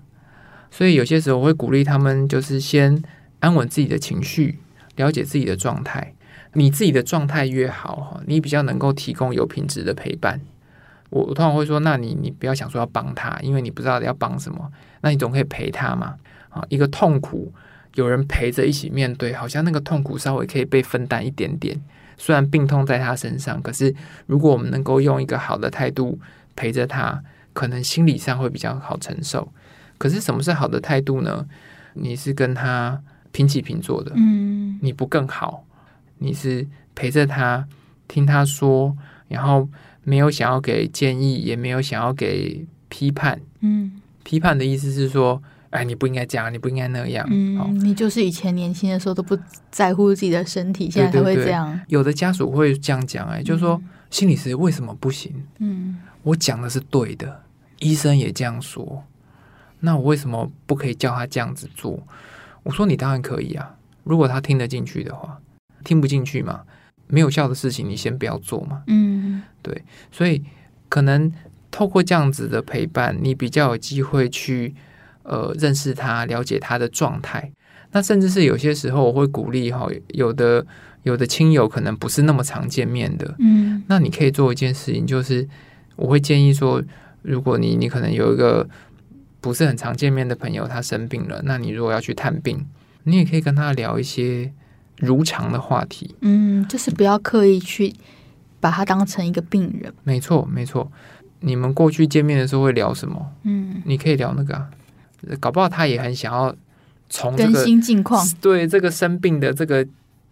[0.69, 3.01] 所以有些时候我会鼓励他们，就是先
[3.39, 4.59] 安稳自己的情绪，
[4.95, 6.13] 了解自己的状态。
[6.53, 10.39] 你自己的状态越好，你比较能够提供有品质的陪伴。
[11.09, 16.15] 我通常会说，那你你不要想说要帮他，因为你不知道要帮什么，那你总可以陪他嘛。
[16.49, 17.53] 啊，一个痛苦
[17.95, 21.79] 有人陪着一起面对，好像那个痛苦稍微可以被分担一点点。
[22.17, 23.93] 虽然病痛在他身上，可是
[24.25, 26.19] 如果我们能够用一个好的态度
[26.55, 27.21] 陪着他，
[27.53, 29.51] 可能心理上会比较好承受。
[29.97, 31.45] 可是什么是好的态度呢？
[31.93, 35.65] 你是跟他平起平坐的，嗯，你不更好，
[36.19, 37.67] 你是陪着他，
[38.07, 38.95] 听他说，
[39.27, 39.67] 然后
[40.03, 49.37] 没有想要给建议，也没有想要给批判，嗯，批判的意思是说，哎，你不应该这样，你不应该那样，嗯，哦，你就是以前年轻的时候都不
[49.71, 51.67] 在乎自己的身体，现在才会这样。
[51.71, 53.81] 对对对，有的家属会这样讲，哎，就是说，
[54.11, 55.33] 心理师为什么不行？
[55.57, 57.41] 嗯，我讲的是对的，
[57.79, 59.03] 医生也这样说。
[59.79, 62.01] 那我为什么不可以叫他这样子做？
[62.63, 65.39] 我说你当然可以啊，如果他听得进去的话，
[65.83, 66.61] 听不进去嘛，
[67.07, 68.83] 没有效的事情你先不要做嘛。
[68.87, 70.43] 嗯，对，所以
[70.89, 71.31] 可能
[71.71, 74.75] 透过这样子的陪伴，你比较有机会去
[75.23, 77.51] 呃认识他，了解他的状态。
[77.91, 80.65] 那甚至是有些时候我会鼓励哈，有的
[81.03, 85.47] 有的亲友可能不是那么常见面的，嗯，那你可以做一件事情，就是
[85.95, 86.83] 我会建议说，
[87.21, 88.67] 如果你你可能有一个
[89.47, 92.65] 不是很常见面的朋友，他生病了，那你如果要去探病，
[93.03, 94.51] 你也可以跟他聊一些
[94.97, 97.93] 如常的话题，嗯，就是不要刻意去
[98.59, 99.93] 把他当成一个病人。
[100.03, 100.91] 没错，没错。
[101.39, 103.25] 你们过去见面的时候会聊什么？
[103.43, 104.69] 嗯，你可以聊那个啊，
[105.39, 106.53] 搞不好他也很想要
[107.09, 108.27] 从这更个新近况。
[108.41, 109.87] 对这个生病的这个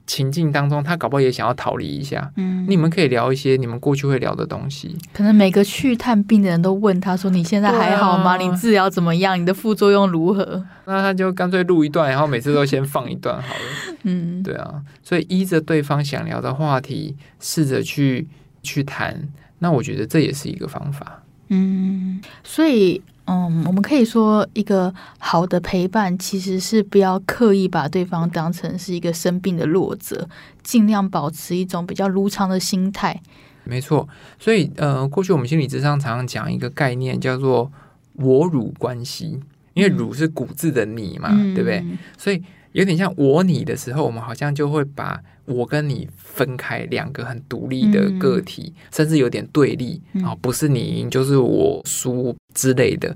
[0.08, 2.32] 情境当中，他搞不好也想要逃离一下。
[2.36, 4.96] 嗯，你们可以聊一些你们过去会聊的东西。
[5.14, 8.36] 可能每个去探病的人都问他说：“你现在还好吗？
[8.36, 9.40] 啊你治疗怎么样？
[9.40, 18.28] 你的副作用如何那他就干脆录一段，然后每次都先放一段好了。？”嗯，对啊，所以依着对方想聊的话题，试着去
[18.62, 19.28] 去谈。
[19.60, 21.24] 那我觉得这也是一个方法。
[21.50, 30.28] 嗯，所以，嗯，我们可以说，一个好的陪伴其实是不要刻意把对方当成是一个生病的弱者，
[30.64, 33.20] 尽量保持一种比较如常的心态。
[33.64, 34.08] 没错，
[34.38, 37.72] 所以呃，过去我们心理智商常常讲一个概念，叫做
[38.14, 39.40] “我汝关系”，
[39.74, 41.84] 因为“汝”是古字的“你”嘛，嗯对不对？
[42.16, 53.16] 所以有点像“我你”的时候，我们好像就会把我跟你分开，两个很独立的个体，嗯甚至有点对立嗯啊、哦，不是你赢就是我输之类的。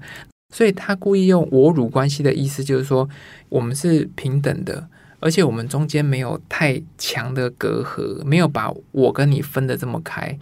[0.53, 3.07] 所以他故意用“我辱关系”的意思，就是说
[3.49, 4.87] 我们是平等的，
[5.19, 10.37] 而且我们中间没有太强的隔阂，没有把我跟你分得这么开。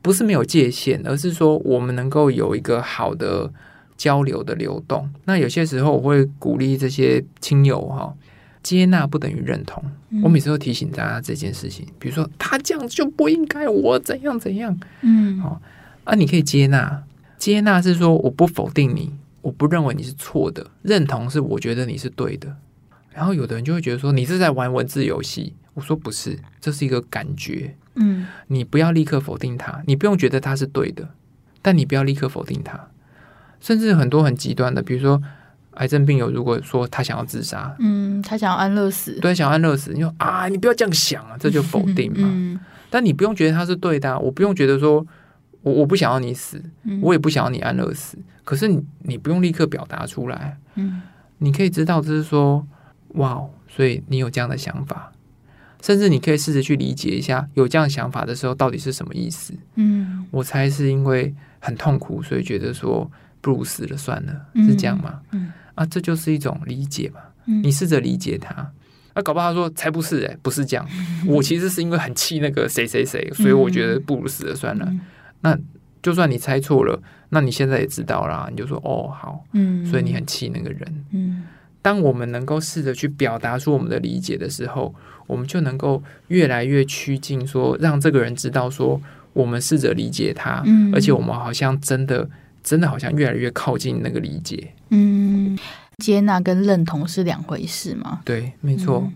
[0.00, 3.52] 不是没有界限，而是说我们能够有一个好的
[3.96, 5.10] 交流的流动。
[5.24, 8.14] 那有些时候我会鼓励这些亲友哈，
[8.68, 9.82] 接纳不等于认同。
[10.10, 14.78] 嗯我每次都提醒大家这件事情，比如说他这样就不应该，我怎样怎样。
[15.00, 15.58] 嗯好
[16.04, 17.02] 啊，你可以接纳，
[17.38, 22.54] 接纳是说我不否定你，我不认为你是错的，认同是我觉得你是对的。
[23.14, 27.74] 然后有的人就会觉得说你是在玩文字游戏，我说不是，这是一个感觉。
[27.94, 31.08] 嗯你不要立刻否定他，你不用觉得他是对的，
[31.62, 32.78] 但你不要立刻否定他。
[33.60, 35.20] 甚至很多很极端的，比如说
[35.78, 42.18] 癌症病友，如果说他想要自杀，嗯，他想要安乐死，对，想要安乐死，你说啊，你不要这样想啊， 这就否定嘛。
[42.22, 42.58] 嗯。
[42.90, 45.06] 但你不用觉得他是对的、啊，我不用觉得说
[45.62, 47.00] 我我不想要你死，嗯。
[47.02, 48.18] 我也不想要你安乐死。
[48.44, 51.02] 可是你你不用立刻表达出来，嗯。
[51.38, 52.66] 你可以知道，就是说，
[53.14, 55.12] 哇，所以你有这样的想法，
[55.82, 59.54] 甚至你可以试着去理解一下，有这样想法的时候到底是什么意思。
[59.76, 60.26] 嗯。
[60.32, 63.08] 我猜是因为很痛苦，所以觉得说
[63.40, 65.20] 不如死了算了，嗯是这样吗？
[65.30, 67.20] 嗯啊，这就是一种理解嘛。
[67.46, 68.70] 嗯你试着理解他，
[69.14, 70.86] 那、搞不好他说才不是哎、不是这样。
[71.26, 74.84] 我其实是因为很气那个谁谁谁，所以我觉得不如死了算了。
[74.88, 75.00] 嗯
[75.40, 75.56] 那
[76.02, 81.04] 就算你猜错了，那你现在也知道啦，你就说哦好，嗯，所以你很气那个人。
[81.12, 81.44] 嗯
[81.80, 84.94] 当我们能够试着去表达出我们的理解的时候，
[85.26, 89.00] 我们就能够越来越趋近说，让这个人知道说，
[89.32, 92.28] 我们试着理解他，嗯而且我们好像真的
[92.68, 94.72] 真的好像越来越靠近那个理解。
[94.90, 95.58] 嗯，
[95.98, 98.20] 接纳跟认同是两回事嘛？
[98.24, 99.02] 对，没错。
[99.06, 99.14] 嗯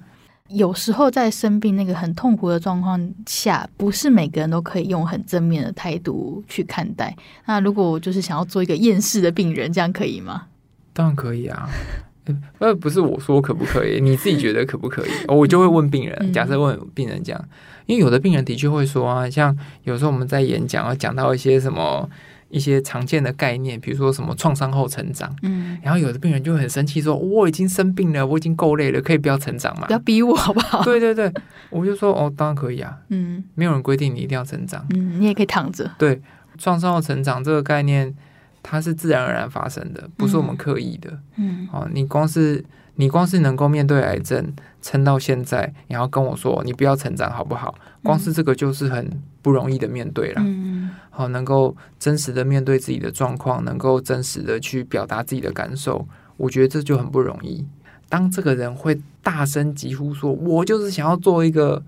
[0.49, 7.17] 有时候在生病那个很痛苦的状况下，不是每个人都可以用很正面的态度去看待。
[7.47, 10.49] 那如果我就是想要做一个厌世的病人，这样可以吗？
[10.93, 11.71] 当然可以啊。
[12.59, 15.11] 呃，不是我说可不可以，你自己觉得可不可以？
[15.29, 16.15] 哦我就会问病人。
[16.21, 17.43] 嗯假设问病人这样，
[17.87, 22.07] 因为有的病人的确会说啊，像有时候我们在演讲啊，讲到一些什么
[22.53, 30.85] 一些常见的概念，比如说什么创伤后成长，嗯，然后有的病人就很生气说：“我已经生病了，我已经够累了，可以不要成长嘛不要逼我好不好？
[30.85, 31.33] 对对对，
[31.71, 34.87] 我就说：“哦，当然可以啊，嗯没有人规定你一定要成长。
[34.91, 35.91] 嗯，你也可以躺着。
[35.97, 36.21] 对，
[36.59, 38.15] 创伤后成长这个概念，
[38.62, 41.19] 它是自然而然发生的，不是我们刻意的。
[41.37, 42.62] 嗯哦，你光是
[42.96, 47.74] 你光是能够面对癌症撑到现在，然后跟我说你不要成长好不好？
[48.02, 50.42] 光是这个就是很不容易的面对了。
[50.44, 57.64] 嗯好，能够真实的面对自己的状况，能够真实的去表达自己的感受，我觉得这就很不容易。
[58.09, 61.83] 当这个人会大声疾呼说：“我就是想要做一个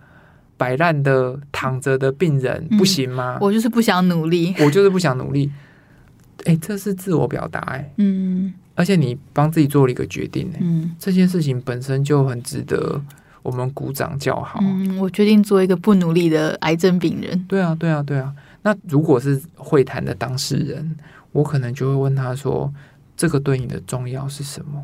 [0.57, 3.39] 摆烂的躺着的病人，嗯不行吗？
[3.41, 4.55] 我就是不想努力。
[4.61, 5.51] 我就是不想努力。”
[6.47, 13.01] 哎，这是自我表达哎，嗯而且你帮自己做了一个决定哎，嗯这件事情本身就很值得
[13.43, 14.59] 我们鼓掌叫好。
[14.63, 17.45] 嗯，我决定做一个不努力的癌症病人。
[17.47, 18.35] 对啊，对啊，对啊。
[18.63, 20.97] 那如果是会谈的当事人，
[21.33, 22.73] 我可能就会问他说
[23.17, 24.83] ：“这个对你的重要是什么？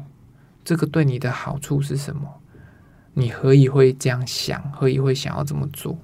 [0.62, 2.22] 这个对你的好处是什么？
[3.14, 4.62] 你何以会这样想？
[4.70, 5.98] 何以会想要这么做？”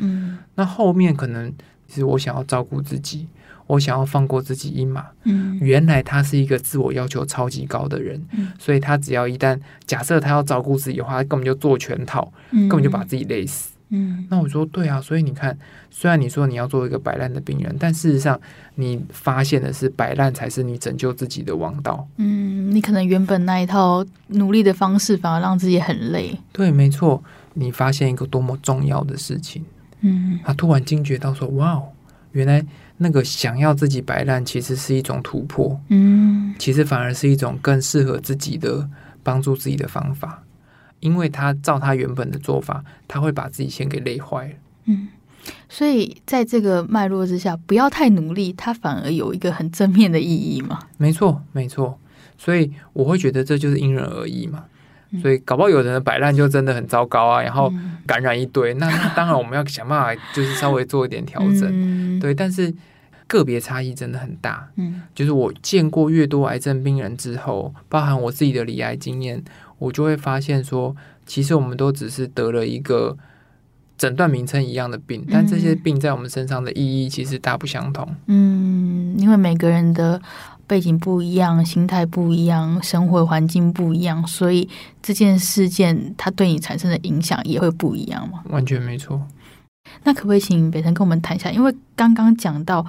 [0.00, 1.52] 嗯那后面可能
[1.88, 3.28] 是我想要照顾自己，
[3.68, 5.06] 我想要放过自己一马。
[5.24, 9.56] 嗯原来他是一个自我要求超级高的人，嗯所以他只要一旦
[9.86, 13.70] 假设他要照顾自己的话，他根本就做全套，嗯，根本就把自己累死。
[13.90, 15.56] 嗯，那我说对啊，所以你看，
[15.90, 18.38] 虽然你说你要做一个摆烂的病人，但事实上
[18.74, 22.06] 你发现的是摆烂才是你拯救自己的王道。
[22.18, 26.38] 嗯，你可能原本那一套努力的方式反而让自己很累。
[26.52, 27.22] 对，没错，
[27.54, 29.64] 你发现一个多么重要的事情，
[30.02, 31.84] 嗯，他突然惊觉到说，哇哦，
[32.32, 32.62] 原来
[32.98, 38.88] 那个想要自己摆烂其实是一种突破，嗯，其实反而是一种更适合自己的
[39.22, 40.42] 帮助自己的方法。
[41.00, 44.54] 因为他照他原本的做法，他会把自己先给累坏了。
[44.86, 45.06] 嗯，
[45.68, 50.80] 所以在这个脉络之下，不要太努力，它反而有一个很正面的意义嘛。
[50.96, 51.96] 没错，没错。
[52.36, 54.64] 所以我会觉得这就是因人而异嘛。
[55.22, 57.72] 所以搞不好有人的摆烂就真的很糟糕啊，然后
[58.04, 58.74] 感染一堆。
[58.74, 61.68] 那那当然我们要想办法，就是稍微做一点调整。
[61.70, 62.74] 嗯、对，但是
[63.28, 64.68] 个别差异真的很大。
[64.74, 69.40] 嗯，就是我见过越多癌症病人之后，包含我自己的理癌经验。
[69.78, 73.16] 我就会发现说，其实我们都只是得了一个
[73.96, 78.12] 诊断名称一样的病，但这些病在我们身上的意义其实大不相同。
[78.26, 80.20] 嗯，因为每个人的
[80.66, 84.68] 背景不一样，心态不一样，生活环境不一样，所以
[85.00, 88.42] 这件事件它对你产生的影响也会不一样嘛。
[88.48, 89.24] 完全没错。
[90.02, 91.52] 那可不可以请北辰跟我们谈一下？
[91.52, 92.84] 因为刚刚讲到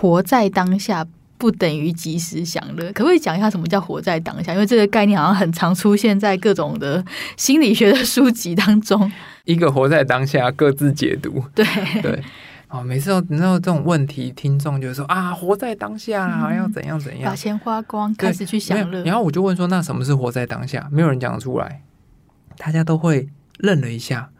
[0.00, 1.06] 活在当下。
[1.38, 4.52] 不等于及时享乐，可不可以讲一下什么叫活在当下？
[4.52, 7.04] 因为这个概念好像很常出现在各种的
[7.36, 9.10] 心理学的书籍当中。
[9.44, 11.42] 一个活在当下，各自解读。
[11.52, 11.66] 对
[12.00, 12.22] 对，
[12.68, 19.02] 哦，每次都你知道这种问题，听众就说啊，活在当下，嗯、要怎样怎样，把钱花光，开始去享乐。
[19.02, 20.88] 然后我就问说，那什么是活在当下？
[20.92, 21.82] 没有人讲得出来，
[22.56, 23.28] 大家都会
[23.58, 24.30] 愣了一下。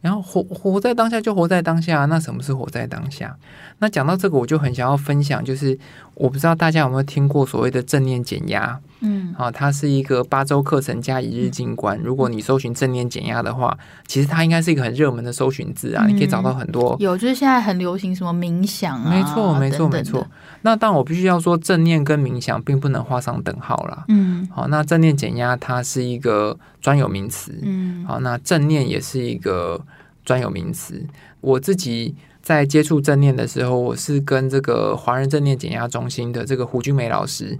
[0.00, 3.36] 然后活活在当下就活在当下，那什么是活在当下？
[3.78, 5.78] 那讲到这个，我就很想要分享，就是
[6.14, 11.98] 我不知道大家有没有听过所谓的正念减压，嗯，啊，它是一个八周课程加一日静观。
[12.02, 13.76] 如果你搜寻正念减压的话，
[14.06, 16.96] 其实它应该是一个很热门的搜寻字啊，你可以找到很多。
[16.98, 20.26] 有，就是现在很流行什么冥想啊，没错，没错，没错。
[20.62, 24.04] 那但，我必须要说，正念跟冥想并不能画上等号啦。
[24.08, 27.56] 嗯，好，那正念减压它是一个专有名词。
[27.62, 29.80] 嗯，好，那正念也是一个
[30.24, 31.06] 专有名词。
[31.40, 37.56] 我自己在接触正念的时候，我是跟这个华人正念减压中心的这个胡君梅老师，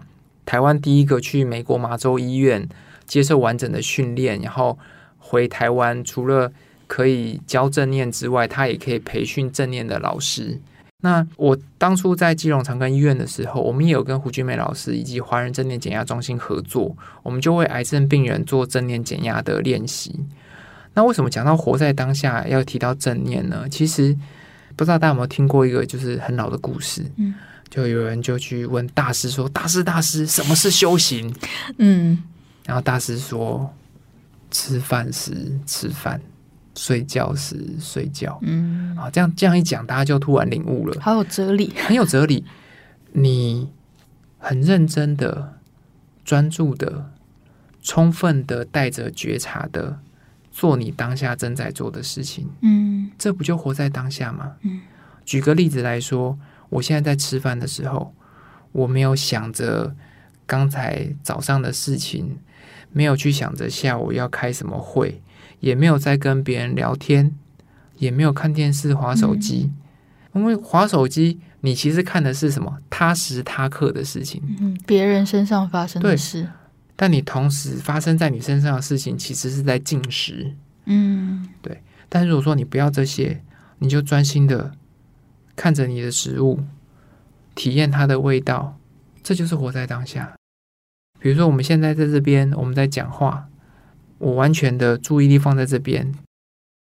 [0.48, 2.66] 台湾第一个去美国麻州医院
[3.06, 4.78] 接受完整的训练，然后
[5.18, 6.50] 回台湾，除了
[6.86, 10.58] 可以教正念之外，他也可以培训正念的老师。
[11.02, 20.18] 那我当初在基隆长庚医院的时候，我们也有跟胡君梅老师以及华人正念减压中心合作，我们就为癌症病人做正念减压的练习。
[20.94, 23.68] 那为什么讲到活在当下要提到正念呢？
[23.70, 24.16] 其实
[24.76, 27.34] 不知道大家有没有听过一个就是很老的故事，嗯，
[27.70, 31.34] 就有人就去问大师说：“大师，大师，什么是修行？”
[31.78, 32.22] 嗯，
[32.64, 33.72] 然后大师说
[34.50, 36.20] ：“吃饭时吃饭。”
[36.74, 42.44] 睡觉时睡觉，嗯，啊，这样这样一讲，大家就突然领悟了，好有哲理，很有哲理。
[43.10, 43.68] 你
[44.38, 45.58] 很认真的、
[46.24, 47.10] 专注的、
[47.82, 49.98] 充分的带着觉察的
[50.52, 54.52] 做你当下正在做的事情，嗯，这不就活在当下吗？
[54.62, 54.82] 嗯，
[55.24, 56.38] 举个例子来说，
[56.68, 58.14] 我现在在吃饭的时候，
[58.72, 59.94] 我没有想着
[60.46, 62.38] 刚才早上的事情，
[62.92, 65.22] 没有去想着下午要开什么会。
[65.60, 67.34] 也没有在跟别人聊天，
[67.96, 69.72] 也没有看电视、滑手机，
[70.32, 72.78] 嗯、因为滑手机，你其实看的是什么？
[72.88, 76.48] 他时他刻的事情，嗯，别人身上发生的事。
[76.94, 80.54] 但你同时发生在你身上的事情，其实是在进食，
[80.84, 81.82] 嗯，对。
[82.08, 83.42] 但如果说你不要这些，
[83.80, 84.72] 你就专心的
[85.58, 86.60] 看着你的食物，
[87.56, 88.78] 体验它的味道，
[89.24, 90.36] 这就是活在当下。
[91.18, 93.48] 比如说，我们现在在这边，我们在讲话。
[94.18, 96.12] 我完全的注意力放在这边，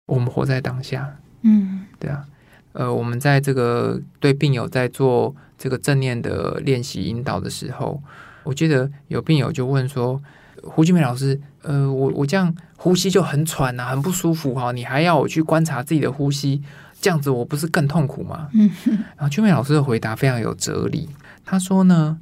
[0.07, 1.19] 我们活在当下。
[1.41, 2.25] 嗯，对啊，
[2.73, 8.01] 呃，我们在这个对病友在做这个正念的练习引导的时候，
[8.43, 10.21] 我记得有病友就问说
[10.61, 16.61] ：“胡金梅老师，呃，我我这样呼吸就很喘啊，很不舒服哈，你还要我去观察自己的呼吸，
[17.03, 21.09] 这样子我不是更痛苦吗？”嗯，然后俊美老师的回答非常有哲理，
[21.45, 22.17] 他说呢：“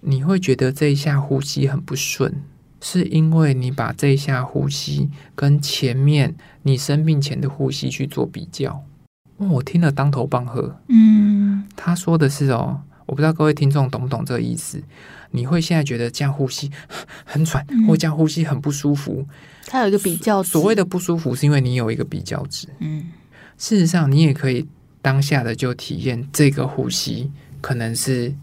[0.00, 2.32] 你会觉得这一下呼吸很不顺。”
[2.78, 8.84] 是因为你把这一下呼吸跟前面你生病前的呼吸去做比较，
[9.38, 10.78] 哦，我听了当头棒喝。
[10.88, 14.80] 嗯，他说的是哦，我不知道各位听众懂不懂这个意思？
[15.30, 16.70] 你会现在觉得这样呼吸
[17.24, 19.26] 很喘，嗯，或这样呼吸很不舒服。
[19.66, 22.68] 他有一个比较值，所谓的不舒服是因为你有一个比较值。
[22.78, 23.06] 嗯，
[23.58, 24.66] 事实上你也可以
[25.00, 27.30] 当下的就体验这个呼吸
[27.60, 28.34] 可能是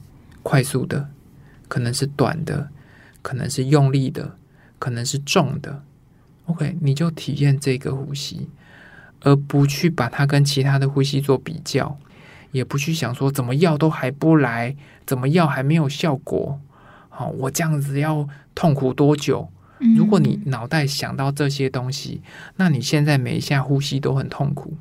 [0.41, 1.09] 快速的，
[1.67, 2.69] 可能是短的。
[3.23, 4.35] 可能是用力的，
[4.77, 5.81] 可能是重的。
[6.47, 8.49] OK，你就体验这个呼吸，
[9.21, 11.97] 而不去把它跟其他的呼吸做比较，
[12.51, 16.59] 也不去想说怎么药都还不来，怎么药还没有效果，
[17.07, 19.49] 好，我这样子要痛苦多久？
[19.95, 22.21] 如果你脑袋想到这些东西，
[22.57, 24.75] 那你现在每一下呼吸都很痛苦。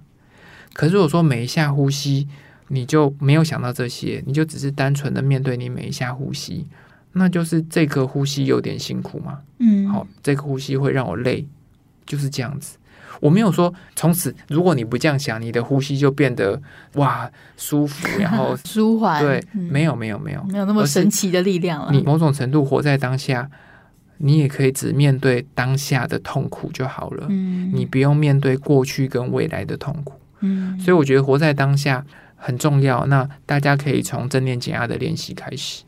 [0.72, 2.28] 可是如果说每一下呼吸
[2.68, 6.66] 你就没有想到这些，你就只是单纯的面对你每一下呼吸，
[7.12, 9.40] 那就是这个呼吸有点辛苦嘛。
[9.58, 11.46] 嗯，好，这个呼吸会让我累，
[12.06, 12.78] 就是这样子。
[13.20, 16.60] 我没有说从此如果你不这样想，你的呼吸就变得
[16.94, 19.22] 哇舒服，然后 舒缓。
[19.22, 21.92] 对，没有没有没有没有那么神奇的力量了。
[21.92, 23.50] 你某种程度活在当下。
[24.24, 32.04] 你也可以只面对当下的痛苦就好了，嗯，你不用面对过去跟未来的痛苦，嗯，所以我觉得活在当下
[32.36, 33.06] 很重要。
[33.06, 35.82] 那大家可以从正念减压的练习开始。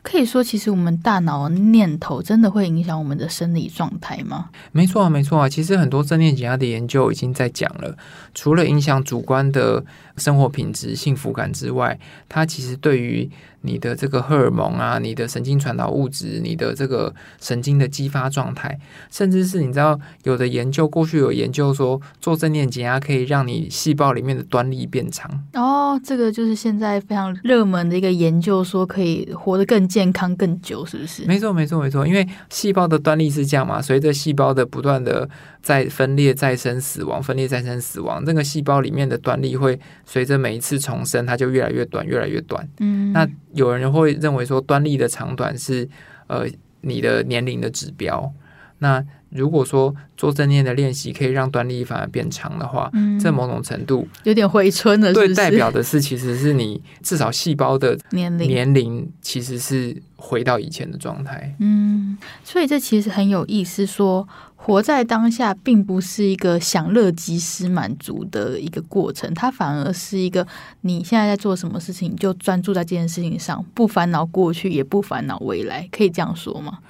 [0.00, 4.48] 可以说，其实我们大脑念头真的会影响我们的生理状态吗？
[4.72, 5.48] 没错啊，没错啊。
[5.48, 7.94] 其实很多正念减压的研究已经在讲了，
[8.32, 9.84] 除了影响主观的
[10.16, 11.98] 生活品质、幸福感之外，
[12.28, 13.28] 它其实对于
[13.62, 18.78] 你的这个荷尔蒙啊，你的神经传导物质，你的这个神经的激发状态，
[19.10, 25.28] 甚至是你知道有的研究，过去有研究说做正念减压可以让你细胞里面的端粒变长。
[25.54, 31.24] 哦，这个就是现在非常热门的一个研究，说可以活得更健康更久，是不是？
[31.26, 32.06] 没错，没错，没错。
[32.06, 35.28] 因为细胞的端粒是这样嘛，随着细胞的不断的
[35.62, 42.68] 再分裂、再生、死亡、分裂、再生、死亡，这个细胞里面的端粒会随着每一次重生，它就越来越短，越来越短。
[42.80, 43.28] 嗯，那。
[43.54, 45.88] 有人会认为说，端粒的长短是
[46.28, 46.46] 呃
[46.82, 48.32] 你的年龄的指标。
[48.78, 55.26] 那如果说做正念的练习可以让端粒反而变长的话，嗯，这某种程度有点回春了是是？
[55.28, 61.54] 对，代表的是其实是你至少细胞的 年龄年龄其实是回到以前的状态。
[61.60, 64.26] 嗯，所以这其实很有意思说。
[64.60, 70.44] 活在当下，并不是一个享乐及时满足的一个过程，它反而是一个
[70.80, 76.80] 你现在在做什么事情，就专注在这件事情上，不烦恼过去，也不烦恼未来，可以这样说吗？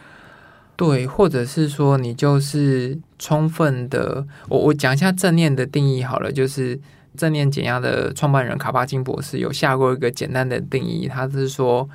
[0.78, 6.80] 对，或者是说，你就是充分的，我我讲一下正念的定义好了，就是
[7.16, 11.90] 正念减压的创办人卡巴金博士有下过一个简单的定义，他是说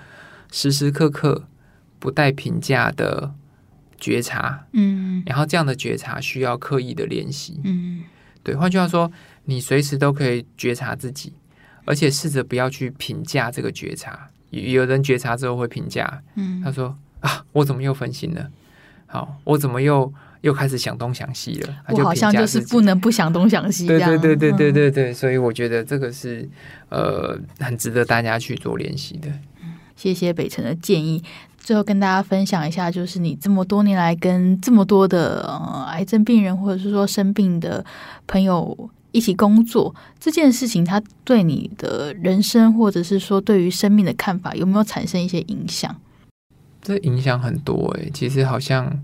[0.52, 1.48] 时时刻刻
[1.98, 3.34] 不带评价的。
[4.00, 8.04] 觉察，嗯，然后这样的觉察需要刻意的练习，嗯，
[8.44, 8.54] 对。
[8.54, 9.10] 换句话说，
[9.46, 11.32] 你随时都可以觉察自己，
[11.86, 14.28] 而且试着不要去评价这个觉察。
[14.50, 18.52] 有人觉察之后会评价，嗯，他说啊，我怎么又分心了？
[19.14, 20.12] 好，我怎么又
[20.42, 21.76] 又开始想东想西了？
[21.90, 25.14] 我好像就是不能不想东想西，对对对对对对对。
[25.14, 26.50] 所以我觉得这个是
[26.90, 29.30] 呃很值得大家去做练习的。
[29.96, 31.24] 谢谢北辰的建议。
[31.60, 37.86] 最后跟大家分享一下，就是你这么多年来跟这么多的呃癌症病人或者是说生病的
[38.26, 45.96] 朋友一起工作这件事情，它对你的人生或者是说对于生命的看法有没有产生一些影响？
[46.84, 49.04] 这影响很多诶，其实好像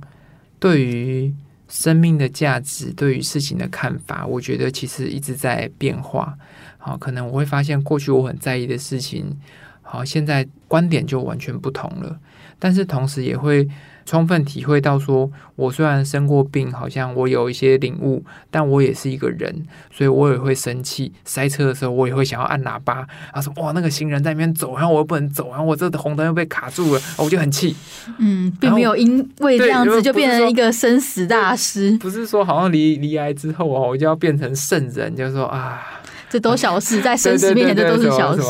[0.60, 1.34] 对于
[1.68, 6.38] 生命的价值，对于事情的看法，我觉得其实一直在变化。
[6.78, 9.40] 好，可能我会发现过去我很在意的事情，
[9.82, 12.20] 好，现在观点就完全不同了。
[12.60, 13.68] 但是同时也会
[14.06, 21.12] 充分体会到，说我虽然生过病，好像我有一些领悟，但我也是一个人，所以我也会生气。
[21.24, 23.08] 塞车的时候，我也会想要按喇叭。
[23.32, 27.76] 他说：“哇，那个行人在那边走，然后我又不能走，然后我这红灯又被卡住了，我就很气。”
[28.18, 31.96] 嗯，并没有因为这样子就变成一个生死大师。
[32.00, 35.82] 不是说好像离离癌之后啊，我就要变成圣人，就是说啊，
[36.30, 38.42] 这都小事，在生死面前这都是小事。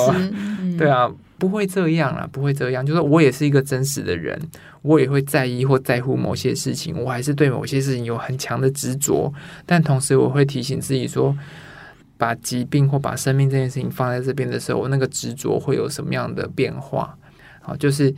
[0.77, 1.11] 对啊。
[1.39, 2.85] 不会这样啊，不会这样。
[2.85, 4.37] 就是我也是一个真实的人，
[4.81, 9.33] 我也会在意或在乎某些事情，我还是对某些事情有很强的执着。
[9.65, 11.35] 但同时，我会提醒自己说，
[12.17, 17.17] 把疾病或把生命这件事情放在这边的时候，我那个执着会有什么样的变化？
[17.61, 18.13] 好，就是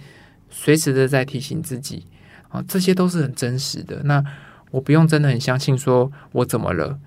[0.49, 2.03] 随时的在提醒自己，
[2.49, 4.01] 啊，这些都是很真实的。
[4.03, 4.23] 那
[4.71, 6.97] 我不用真的很相信说我怎么了，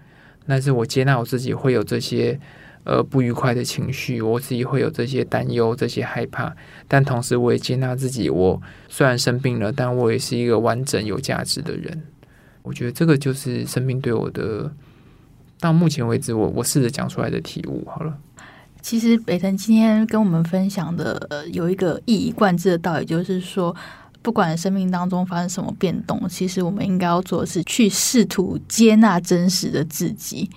[0.46, 2.38] 但是我接纳我自己会有这些。
[2.84, 6.54] 呃，不愉快的情绪，我自己会有这些担忧、这些害怕，
[6.86, 8.28] 但同时我也接纳自己。
[8.28, 12.02] 我虽然生病了，但我也是一个完整、有价值的人。
[12.62, 14.70] 我觉得这个就是生命对我的，
[15.58, 17.86] 到目前为止我，我试着讲出来的体悟。
[17.86, 18.18] 好了，
[18.82, 23.74] 其实北辰今天跟我们分享的，呃，有一个一以贯之的道理，就是说，
[24.20, 30.50] 不管生命当中发生什么变动，其实我们应该要做的是去试图接纳真实的自己。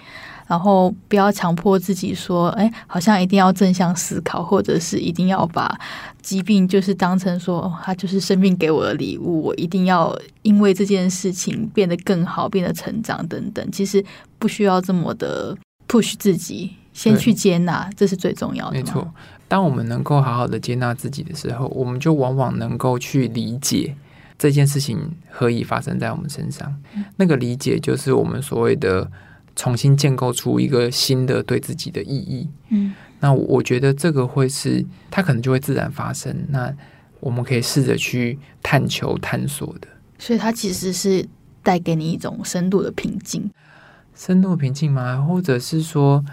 [0.48, 5.78] 然后不要强迫自己说，哎，好像一定要正向思考，或者是一定要把
[6.22, 13.72] 疾病就是当成说，哦，它就是生命给我的礼物，我一定要因为这件事情变得更好，变得成长等等。
[13.72, 14.04] 其实
[14.40, 15.56] 不需要这么的
[15.88, 18.78] push 自己，先去接纳，这是最重要的。
[18.78, 19.06] 没错，
[19.48, 23.96] 当我们能够好好的接纳自己的时候，我们就往往能够去理解。
[24.40, 25.00] 这件事情
[25.32, 26.72] 何以发生在我们身上？
[27.16, 29.10] 那个理解就是我们所谓的
[29.58, 32.48] 重新建构出一个新的对自己的意义。
[32.70, 36.34] 嗯，那我觉得这个会是它可能就会自然发生。
[36.48, 36.74] 那
[37.20, 39.88] 我们可以试着去探求、探索的。
[40.18, 41.28] 所以它其实是
[41.62, 43.52] 带给你一种深度的平静，
[44.16, 45.22] 深度平静吗？
[45.22, 46.24] 或者是说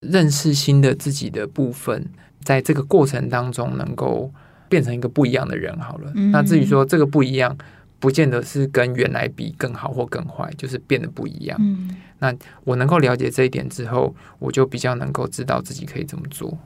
[0.00, 2.10] 认识新的自己的部分，
[2.44, 4.30] 在这个过程当中能够。
[4.68, 6.10] 变成一个不一样的人好了。
[6.14, 7.54] 嗯、那至于说这个不一样，
[8.02, 11.56] 不见得是跟原来比更好或更坏，就是变得不一样。
[11.60, 12.34] 嗯、那
[12.64, 16.58] 我能够了解这一点之后，我就比较能够知道自己可以怎么做。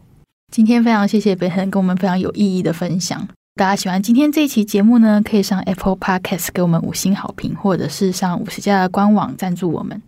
[0.51, 3.29] 今天非常谢谢北恒跟我们非常有意义的分享。
[3.55, 10.01] 大家喜欢今天这一期节目呢，可以上 Apple Podcast 给我们五星好评，或者是上五十家的官网赞助我们。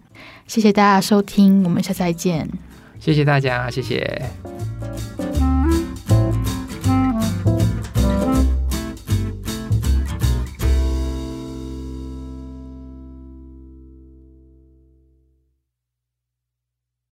[0.47, 2.49] 谢谢大家收听，我们下次再见。
[2.99, 4.23] 谢谢大家，谢谢。